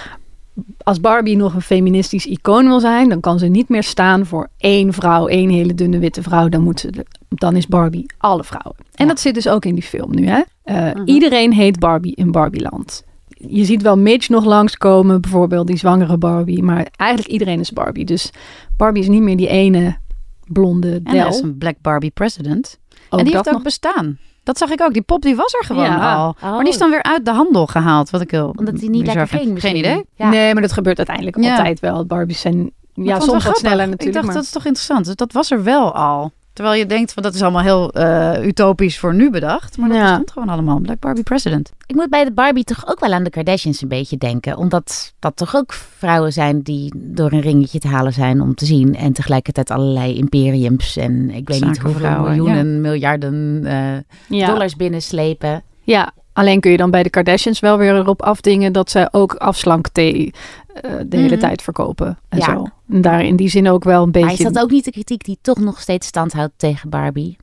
Als 0.84 1.00
Barbie 1.02 1.36
nog 1.36 1.54
een 1.54 1.62
feministisch 1.62 2.26
icoon 2.26 2.66
wil 2.66 2.80
zijn, 2.80 3.10
dan 3.10 3.20
kan 3.20 3.40
ze 3.40 3.46
niet 3.48 3.70
meer 3.70 3.84
staan 3.84 4.26
voor 4.26 4.48
één 4.58 4.94
vrouw, 4.94 5.28
één 5.28 5.50
hele 5.50 5.74
dunne 5.74 6.00
witte 6.00 6.22
vrouw. 6.22 6.50
Dan, 6.50 6.62
moet 6.62 6.80
ze, 6.80 7.06
dan 7.30 7.56
is 7.56 7.68
Barbie 7.68 8.06
alle 8.18 8.44
vrouwen. 8.44 8.76
En 8.78 9.06
Ja. 9.06 9.12
dat 9.12 9.20
zit 9.20 9.34
dus 9.34 9.48
ook 9.48 9.66
in 9.66 9.74
die 9.74 9.84
film 9.84 10.16
nu. 10.16 10.28
Hè? 10.28 10.42
Eh, 10.64 10.94
Mhm. 10.94 11.02
Iedereen 11.06 11.54
heet 11.54 11.80
Barbie 11.80 12.16
in 12.16 12.32
Barbieland. 12.32 13.04
Je 13.28 13.66
ziet 13.66 13.82
wel 13.82 13.98
Midge 13.98 14.32
nog 14.32 14.46
langskomen, 14.46 15.22
bijvoorbeeld 15.22 15.68
die 15.68 15.78
zwangere 15.78 16.18
Barbie. 16.18 16.64
Maar 16.64 16.88
eigenlijk 16.96 17.32
iedereen 17.32 17.60
is 17.60 17.72
Barbie. 17.72 18.06
Dus 18.06 18.32
Barbie 18.78 19.02
is 19.04 19.10
niet 19.10 19.22
meer 19.22 19.38
die 19.38 19.48
ene 19.48 19.98
blonde 20.46 20.92
En 20.92 21.02
er 21.06 21.14
del. 21.14 21.28
is 21.28 21.40
een 21.42 21.58
Black 21.58 21.76
Barbie 21.82 22.12
president. 22.12 22.80
Ook 23.10 23.20
en 23.20 23.26
die 23.26 23.36
heeft 23.36 23.48
ook 23.48 23.54
nog. 23.54 23.64
bestaan. 23.64 24.18
Dat 24.48 24.58
zag 24.58 24.70
ik 24.70 24.82
ook. 24.82 24.94
Die 24.94 25.02
pop 25.02 25.22
die 25.22 25.36
was 25.36 25.54
er 25.54 25.64
gewoon 25.66 25.84
Ja. 25.84 26.16
al. 26.16 26.28
Oh. 26.30 26.52
Maar 26.52 26.64
die 26.64 26.74
is 26.74 26.78
dan 26.78 26.90
weer 26.90 27.04
uit 27.04 27.26
de 27.26 27.32
handel 27.32 27.68
gehaald. 27.68 28.10
Wat 28.10 28.22
ik 28.22 28.32
heel 28.32 28.54
Omdat 28.56 28.80
hij 28.80 28.90
niet 28.90 29.06
lekker 29.06 29.28
ging 29.28 29.52
misschien. 29.54 29.72
Geen 29.76 29.80
idee. 29.86 30.06
Ja. 30.16 30.30
Nee, 30.30 30.54
maar 30.54 30.62
dat 30.62 30.72
gebeurt 30.72 30.98
uiteindelijk 30.98 31.40
Ja. 31.40 31.58
altijd 31.58 31.80
wel. 31.80 32.06
Barbies 32.06 32.42
zijn 32.42 32.66
ik 32.66 32.72
ja, 33.06 33.20
soms 33.20 33.46
wat 33.46 33.58
sneller 33.58 33.84
Ik 33.84 33.90
natuurlijk. 33.90 34.14
dacht, 34.14 34.26
maar... 34.26 34.36
dat 34.36 34.44
is 34.44 34.50
toch 34.52 34.66
interessant. 34.66 35.06
Dus 35.06 35.16
dat 35.16 35.32
was 35.32 35.52
er 35.52 35.64
wel 35.64 35.94
al. 35.96 36.32
Terwijl 36.58 36.78
je 36.78 36.86
denkt, 36.86 37.14
van 37.14 37.24
dat 37.24 37.34
is 37.34 37.42
allemaal 37.42 37.62
heel 37.62 37.92
eh, 37.92 38.46
utopisch 38.46 39.00
voor 39.00 39.14
nu 39.16 39.30
bedacht. 39.30 39.78
Maar 39.78 39.90
dat 39.90 39.98
Ja. 39.98 40.14
stond 40.14 40.32
gewoon 40.32 40.50
allemaal. 40.50 40.80
Black 40.80 41.00
Barbie 41.00 41.24
president. 41.24 41.72
Ik 41.86 41.96
moet 41.96 42.10
bij 42.10 42.24
de 42.24 42.32
Barbie 42.32 42.64
toch 42.64 42.88
ook 42.88 43.00
wel 43.00 43.12
aan 43.14 43.24
de 43.24 43.30
Kardashians 43.30 43.82
een 43.82 43.88
beetje 43.88 44.18
denken. 44.18 44.58
Omdat 44.58 45.14
dat 45.20 45.36
toch 45.36 45.56
ook 45.56 45.74
vrouwen 45.74 46.34
zijn 46.34 46.62
die 46.62 46.94
door 46.96 47.32
een 47.32 47.42
ringetje 47.42 47.80
te 47.80 47.88
halen 47.88 48.14
zijn 48.14 48.42
om 48.42 48.56
te 48.56 48.66
zien. 48.66 48.96
En 48.96 49.14
tegelijkertijd 49.14 49.72
allerlei 49.72 50.16
imperiums 50.18 50.98
en 50.98 51.30
ik 51.30 51.48
weet 51.48 51.66
niet 51.66 51.78
hoeveel 51.80 52.20
miljoenen, 52.22 52.82
miljarden 52.82 53.62
eh, 53.66 54.38
ja. 54.40 54.48
dollars 54.48 54.76
binnenslepen. 54.76 55.64
ja, 55.84 56.12
alleen 56.34 56.60
kun 56.60 56.72
je 56.72 56.78
dan 56.78 56.92
bij 56.92 57.04
de 57.04 57.10
Kardashians 57.10 57.60
wel 57.60 57.78
weer 57.78 57.96
erop 57.96 58.22
afdingen 58.22 58.74
dat 58.74 58.92
zij 58.92 59.08
ook 59.12 59.34
afslankthee 59.36 60.34
eh 60.82 60.92
de 61.08 61.18
hele 61.18 61.30
Mhm. 61.30 61.40
tijd 61.40 61.62
verkopen. 61.62 62.18
En 62.30 62.38
Ja. 62.38 62.44
zo. 62.46 62.66
En 62.92 63.02
daar 63.02 63.26
in 63.26 63.36
die 63.36 63.50
zin 63.50 63.70
ook 63.70 63.84
wel 63.84 64.04
een 64.04 64.12
beetje... 64.12 64.28
Maar 64.28 64.38
is 64.48 64.54
dat 64.54 64.64
ook 64.64 64.72
niet 64.72 64.86
de 64.86 64.92
kritiek 64.92 65.24
die 65.24 65.38
toch 65.42 65.58
nog 65.60 65.82
steeds 65.82 66.08
stand 66.08 66.34
houdt 66.34 66.54
tegen 66.58 66.90
Barbie? 66.90 67.38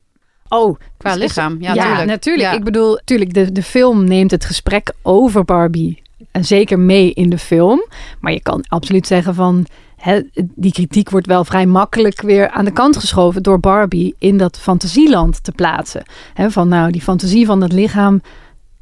Oh, 0.49 0.75
Qua 0.97 1.15
lichaam. 1.15 1.57
Ja, 1.59 1.73
Ja, 1.73 1.81
natuurlijk. 1.83 2.07
natuurlijk. 2.07 2.49
Ja. 2.51 2.57
Ik 2.57 2.63
bedoel, 2.63 2.93
natuurlijk, 2.93 3.33
de, 3.33 3.51
de 3.51 3.63
film 3.63 4.03
neemt 4.03 4.31
het 4.31 4.45
gesprek 4.45 4.93
over 5.01 5.45
Barbie 5.45 6.01
en 6.31 6.45
zeker 6.45 6.79
mee 6.79 7.13
in 7.13 7.29
de 7.29 7.37
film. 7.37 7.85
Maar 8.19 8.31
je 8.31 8.41
kan 8.41 8.63
absoluut 8.67 9.07
zeggen 9.07 9.35
van, 9.35 9.65
hè, 9.95 10.21
die 10.55 10.71
kritiek 10.71 11.09
wordt 11.09 11.27
wel 11.27 11.45
vrij 11.45 11.65
makkelijk 11.65 12.21
weer 12.21 12.49
aan 12.49 12.65
de 12.65 12.71
kant 12.71 12.97
geschoven 12.97 13.43
door 13.43 13.59
Barbie 13.59 14.15
in 14.19 14.37
dat 14.37 14.59
fantasieland 14.59 15.43
te 15.43 15.51
plaatsen. 15.51 16.03
Hè, 16.33 16.51
van 16.51 16.67
nou, 16.67 16.91
die 16.91 17.01
fantasie 17.01 17.45
van 17.45 17.61
het 17.61 17.71
lichaam, 17.73 18.21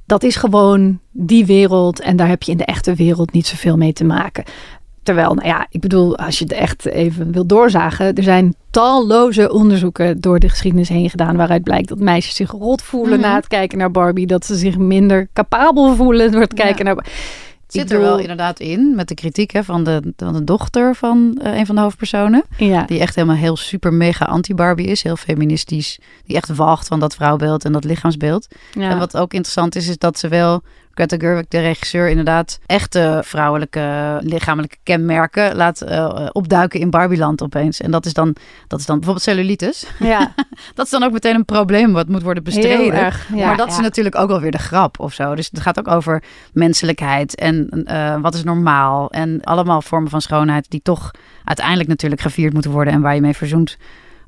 dat 0.06 0.24
is 0.24 0.36
gewoon 0.36 1.00
die 1.12 1.46
wereld 1.46 2.00
en 2.00 2.16
daar 2.16 2.28
heb 2.28 2.44
je 2.44 2.52
in 2.52 2.58
de 2.58 2.66
echte 2.66 2.94
wereld 2.96 3.32
niet 3.32 3.48
zoveel 3.48 3.78
mee 3.78 3.94
te 3.94 4.04
maken. 4.04 4.44
Terwijl, 5.04 5.34
nou 5.34 5.48
ja, 5.48 5.66
ik 5.70 5.82
bedoel, 5.82 6.18
als 6.18 6.38
je 6.38 6.44
het 6.44 6.54
echt 6.54 6.86
even 6.86 7.32
wil 7.32 7.46
doorzagen, 7.46 8.16
er 8.16 8.24
zijn 8.24 8.56
talloze 8.72 9.52
onderzoeken 9.52 10.22
door 10.22 10.40
de 10.40 10.50
geschiedenis 10.50 10.90
heen 10.90 11.10
gedaan 11.10 11.36
waaruit 11.36 11.64
blijkt 11.64 11.88
dat 11.90 12.00
meisjes 12.00 12.36
zich 12.36 12.52
rot 12.52 12.82
voelen 12.82 13.20
Mhm. 13.20 13.28
na 13.30 13.36
het 13.36 13.48
kijken 13.48 13.78
naar 13.78 13.92
Barbie, 13.92 14.28
dat 14.28 14.46
ze 14.46 14.56
zich 14.56 14.78
minder 14.78 15.28
capabel 15.34 15.96
voelen 15.96 16.32
door 16.32 16.42
het 16.42 16.54
kijken 16.54 16.86
naar. 16.86 16.96
Het 16.96 17.08
zit 17.74 17.92
er 17.92 18.00
wel 18.00 18.18
inderdaad 18.18 18.60
in 18.60 18.96
met 18.96 19.08
de 19.08 19.14
kritiek 19.14 19.52
hè, 19.52 19.64
van, 19.64 19.84
de, 19.84 20.14
van 20.16 20.34
de 20.34 20.44
dochter 20.44 20.96
van 20.96 21.40
eh, 21.42 21.58
een 21.58 21.66
van 21.66 21.76
de 21.76 21.82
hoofdpersonen. 21.82 22.44
Ja, 22.58 22.84
Die 22.84 23.00
echt 23.00 23.16
helemaal 23.16 23.36
heel 23.38 23.58
super 23.58 23.94
mega 23.94 24.26
anti-Barbie 24.26 24.88
is. 24.88 25.04
Heel 25.04 25.16
feministisch. 25.16 26.00
Die 26.26 26.36
echt 26.36 26.56
wacht 26.56 26.88
van 26.88 27.00
dat 27.00 27.16
vrouwbeeld 27.16 27.66
en 27.66 27.72
dat 27.72 27.84
lichaamsbeeld. 27.84 28.48
ja. 28.74 28.90
En 28.90 28.98
wat 28.98 29.18
ook 29.18 29.34
interessant 29.34 29.76
is, 29.76 29.88
is 29.88 29.98
dat 29.98 30.20
ze 30.20 30.28
wel, 30.28 30.62
Greta 30.94 31.18
Gerwig, 31.18 31.46
de 31.48 31.60
regisseur, 31.60 32.10
inderdaad 32.10 32.60
echte 32.66 33.22
vrouwelijke 33.26 34.18
lichamelijke 34.22 34.78
kenmerken 34.84 35.56
laat 35.56 35.82
eh, 35.82 36.28
opduiken 36.32 36.80
in 36.80 36.90
Barbieland 36.90 37.42
opeens. 37.42 37.82
En 37.82 37.92
dat 37.92 38.06
is, 38.06 38.14
dan, 38.14 38.36
dat 38.68 38.80
is 38.80 38.86
dan 38.86 38.96
bijvoorbeeld 38.96 39.26
cellulitis. 39.26 39.86
ja, 40.00 40.34
Dat 40.76 40.86
is 40.86 40.92
dan 40.92 41.04
ook 41.04 41.12
meteen 41.12 41.36
een 41.36 41.46
probleem 41.46 41.94
wat 41.94 42.08
moet 42.08 42.22
worden 42.22 42.44
bestreden. 42.44 42.94
erg. 42.94 43.28
Ja, 43.36 43.48
maar 43.48 43.58
dat 43.58 43.68
is 43.68 43.78
natuurlijk 43.78 44.16
ook 44.16 44.28
wel 44.28 44.40
weer 44.40 44.52
de 44.52 44.58
grap 44.58 45.00
of 45.00 45.14
zo. 45.14 45.36
Dus 45.36 45.50
het 45.52 45.60
gaat 45.60 45.80
ook 45.80 45.88
over 45.88 46.24
menselijkheid 46.54 47.36
en 47.36 47.70
eh, 47.86 48.22
wat 48.22 48.34
is 48.34 48.44
normaal. 48.44 49.12
En 49.12 49.42
allemaal 49.44 49.82
vormen 49.82 50.10
van 50.10 50.22
schoonheid 50.22 50.70
die 50.70 50.82
toch 50.82 51.12
uiteindelijk 51.44 51.90
natuurlijk 51.90 52.22
gevierd 52.22 52.54
moeten 52.54 52.72
worden. 52.72 52.94
En 52.94 53.02
waar 53.02 53.16
je 53.16 53.22
mee 53.22 53.34
verzoend 53.34 53.78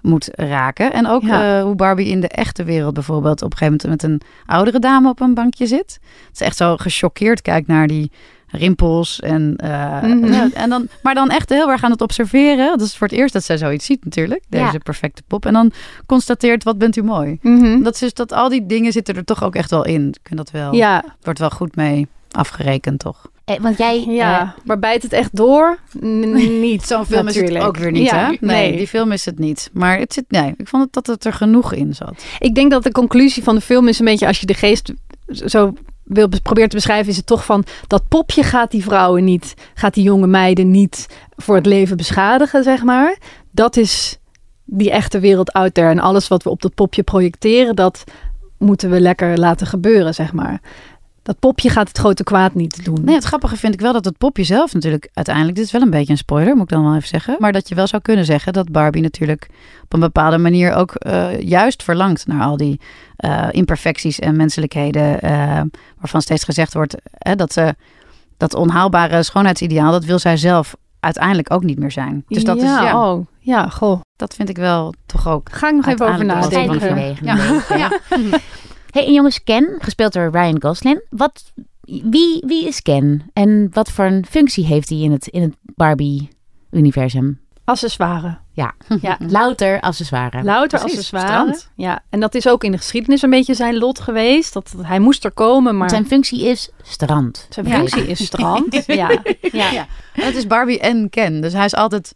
moet 0.05 0.29
raken. 0.31 0.93
En 0.93 1.07
ook 1.07 1.21
Ja. 1.21 1.57
eh, 1.57 1.63
hoe 1.63 1.75
Barbie 1.75 2.07
in 2.07 2.21
de 2.21 2.27
echte 2.27 2.63
wereld 2.63 2.93
bijvoorbeeld 2.93 3.41
op 3.41 3.51
een 3.51 3.57
gegeven 3.57 3.79
moment 3.89 4.01
met 4.01 4.11
een 4.11 4.21
oudere 4.45 4.79
dame 4.79 5.09
op 5.09 5.19
een 5.19 5.33
bankje 5.33 5.67
zit. 5.67 5.99
Ze 6.31 6.43
echt 6.45 6.57
zo 6.57 6.77
gechoqueerd 6.77 7.41
kijkt 7.41 7.67
naar 7.67 7.87
die 7.87 8.11
rimpels 8.47 9.19
en, 9.19 9.53
eh, 9.57 10.01
Mhm. 10.03 10.47
en 10.53 10.69
dan, 10.69 10.87
maar 11.03 11.13
dan 11.13 11.29
echt 11.29 11.49
heel 11.49 11.69
erg 11.71 11.83
aan 11.83 11.91
het 11.91 12.01
observeren. 12.01 12.77
Dat 12.77 12.81
is 12.87 12.97
voor 12.97 13.07
het 13.07 13.15
eerst 13.17 13.33
dat 13.33 13.43
zij 13.43 13.57
zoiets 13.57 13.85
ziet 13.85 14.05
natuurlijk, 14.05 14.43
deze 14.49 14.63
Ja. 14.71 14.77
perfecte 14.83 15.21
pop. 15.27 15.45
En 15.45 15.53
dan 15.53 15.71
constateert 16.05 16.63
wat 16.63 16.77
bent 16.77 16.95
u 16.95 17.03
mooi. 17.03 17.37
Mhm. 17.41 17.83
Dat 17.83 17.93
is 17.93 17.99
dus 17.99 18.13
dat 18.13 18.31
al 18.33 18.49
die 18.49 18.65
dingen 18.65 18.91
zitten 18.91 19.15
er 19.15 19.25
toch 19.25 19.43
ook 19.43 19.55
echt 19.55 19.69
wel 19.69 19.85
in. 19.85 20.07
Ik 20.07 20.19
vind 20.23 20.37
dat 20.37 20.51
wel. 20.51 20.73
ja, 20.73 21.03
Wordt 21.21 21.39
wel 21.39 21.49
goed 21.49 21.75
mee 21.75 22.07
afgerekend, 22.31 22.99
toch? 22.99 23.27
Eh, 23.45 23.55
want 23.59 23.77
jij, 23.77 23.97
eh, 24.07 24.15
ja. 24.15 24.55
maar 24.63 24.79
bijt 24.79 25.03
het 25.03 25.13
echt 25.13 25.35
door? 25.35 25.77
N- 26.05 26.59
niet. 26.59 26.83
Zo'n 26.83 27.05
film 27.05 27.27
is 27.27 27.35
natuurlijk. 27.35 27.57
het 27.65 27.67
ook 27.67 27.77
weer 27.77 27.91
niet, 27.91 28.09
Ja, 28.09 28.17
hè? 28.17 28.27
Nee, 28.27 28.37
nee. 28.69 28.77
die 28.77 28.87
film 28.87 29.11
is 29.11 29.25
het 29.25 29.39
niet. 29.39 29.69
Maar 29.73 29.97
het 29.99 30.13
zit, 30.13 30.25
nee, 30.27 30.53
ik 30.57 30.67
vond 30.67 30.83
het 30.83 30.93
dat 30.93 31.07
het 31.07 31.25
er 31.25 31.33
genoeg 31.33 31.73
in 31.73 31.93
zat. 31.93 32.23
Ik 32.39 32.55
denk 32.55 32.71
dat 32.71 32.83
de 32.83 32.91
conclusie 32.91 33.43
van 33.43 33.55
de 33.55 33.61
film 33.61 33.87
is 33.87 33.99
een 33.99 34.05
beetje 34.05 34.27
als 34.27 34.39
je 34.39 34.45
de 34.45 34.53
geest 34.53 34.93
zo 35.27 35.73
wil 36.03 36.29
be- 36.29 36.41
probeert 36.41 36.69
te 36.69 36.75
beschrijven, 36.75 37.09
is 37.11 37.17
het 37.17 37.25
toch 37.25 37.45
van 37.45 37.63
dat 37.87 38.07
popje 38.07 38.43
gaat 38.43 38.71
die 38.71 38.83
vrouwen 38.83 39.23
niet, 39.23 39.53
gaat 39.73 39.93
die 39.93 40.03
jonge 40.03 40.27
meiden 40.27 40.71
niet 40.71 41.05
voor 41.35 41.55
het 41.55 41.65
leven 41.65 41.97
beschadigen, 41.97 42.63
zeg 42.63 42.83
maar. 42.83 43.17
Dat 43.51 43.77
is 43.77 44.19
die 44.63 44.91
echte 44.91 45.19
wereld 45.19 45.51
out 45.51 45.73
there. 45.73 45.89
En 45.89 45.99
alles 45.99 46.27
wat 46.27 46.43
we 46.43 46.49
op 46.49 46.61
dat 46.61 46.73
popje 46.73 47.03
projecteren, 47.03 47.75
dat 47.75 48.03
moeten 48.57 48.89
we 48.89 48.99
lekker 49.01 49.37
laten 49.37 49.67
gebeuren, 49.67 50.13
zeg 50.13 50.33
maar. 50.33 50.61
Dat 51.25 51.39
popje 51.39 51.69
gaat 51.69 51.87
het 51.87 51.97
grote 51.97 52.23
kwaad 52.23 52.53
niet 52.53 52.85
doen. 52.85 53.03
Nee, 53.03 53.15
het 53.15 53.23
grappige 53.23 53.57
vind 53.57 53.73
ik 53.73 53.79
wel 53.79 53.93
dat 53.93 54.05
het 54.05 54.17
popje 54.17 54.43
zelf 54.43 54.73
natuurlijk 54.73 55.09
uiteindelijk, 55.13 55.55
dit 55.55 55.65
is 55.65 55.71
wel 55.71 55.81
een 55.81 55.89
beetje 55.89 56.11
een 56.11 56.17
spoiler, 56.17 56.53
moet 56.55 56.63
ik 56.63 56.69
dan 56.69 56.83
wel 56.83 56.95
even 56.95 57.07
zeggen, 57.07 57.35
maar 57.39 57.51
dat 57.51 57.69
je 57.69 57.75
wel 57.75 57.87
zou 57.87 58.01
kunnen 58.01 58.25
zeggen 58.25 58.53
dat 58.53 58.71
Barbie 58.71 59.01
natuurlijk 59.01 59.47
op 59.83 59.93
een 59.93 59.99
bepaalde 59.99 60.37
manier 60.37 60.73
ook 60.73 60.95
eh, 60.95 61.39
juist 61.39 61.83
verlangt 61.83 62.27
naar 62.27 62.41
al 62.41 62.57
die 62.57 62.79
uh, 63.25 63.47
imperfecties 63.51 64.19
en 64.19 64.35
menselijkheden, 64.35 65.25
uh, 65.25 65.61
waarvan 65.99 66.21
steeds 66.21 66.43
gezegd 66.43 66.73
wordt 66.73 66.95
dat 67.35 67.53
ze 67.53 67.75
dat 68.37 68.55
onhaalbare 68.55 69.23
schoonheidsideaal, 69.23 69.91
dat 69.91 70.05
wil 70.05 70.19
zij 70.19 70.37
zelf 70.37 70.75
uiteindelijk 70.99 71.53
ook 71.53 71.63
niet 71.63 71.79
meer 71.79 71.91
zijn. 71.91 72.23
Dus 72.27 72.43
dat 72.43 72.61
ja, 72.61 72.63
is 72.63 72.87
ja, 72.87 73.11
oh, 73.11 73.25
ja, 73.39 73.69
goh. 73.69 74.01
Dat 74.15 74.35
vind 74.35 74.49
ik 74.49 74.57
wel 74.57 74.93
toch 75.05 75.27
ook. 75.27 75.49
Ga 75.51 75.67
ik 75.67 75.75
nog 75.75 75.87
even 75.87 76.07
over 76.07 76.25
nadenken. 76.25 77.15
Ja. 77.21 77.37
ja. 77.77 77.89
Hey, 78.95 79.05
en 79.05 79.13
jongens, 79.13 79.43
Ken, 79.43 79.75
gespeeld 79.79 80.13
door 80.13 80.29
Ryan 80.31 80.61
Gosling. 80.61 81.01
Wat, 81.09 81.53
wie, 81.81 82.43
wie 82.45 82.67
is 82.67 82.81
Ken? 82.81 83.29
En 83.33 83.69
wat 83.71 83.91
voor 83.91 84.05
een 84.05 84.25
functie 84.29 84.65
heeft 84.65 84.89
hij 84.89 84.97
in 84.97 85.11
het, 85.11 85.27
in 85.27 85.41
het 85.41 85.55
Barbie-universum? 85.61 87.39
Accessoire. 87.63 88.37
Ja. 88.53 88.73
ja, 89.01 89.17
louter 89.37 89.79
accessoire. 89.79 90.43
Louter 90.43 90.79
Precies, 90.79 90.97
accessoire. 90.97 91.59
Ja, 91.75 92.03
en 92.09 92.19
dat 92.19 92.35
is 92.35 92.47
ook 92.47 92.63
in 92.63 92.71
de 92.71 92.77
geschiedenis 92.77 93.21
een 93.21 93.29
beetje 93.29 93.53
zijn 93.53 93.77
lot 93.77 93.99
geweest. 93.99 94.53
Dat, 94.53 94.73
dat 94.75 94.85
hij 94.85 94.99
moest 94.99 95.23
er 95.25 95.31
komen, 95.31 95.77
maar... 95.77 95.89
Zijn 95.89 96.07
functie 96.07 96.45
is 96.45 96.69
strand. 96.81 97.47
Zijn 97.49 97.67
functie 97.67 98.07
is 98.07 98.25
strand, 98.25 98.83
ja. 98.85 99.09
ja. 99.51 99.71
ja. 99.71 99.87
En 100.13 100.25
het 100.25 100.35
is 100.35 100.47
Barbie 100.47 100.79
en 100.79 101.09
Ken. 101.09 101.41
Dus 101.41 101.53
hij 101.53 101.65
is 101.65 101.75
altijd... 101.75 102.13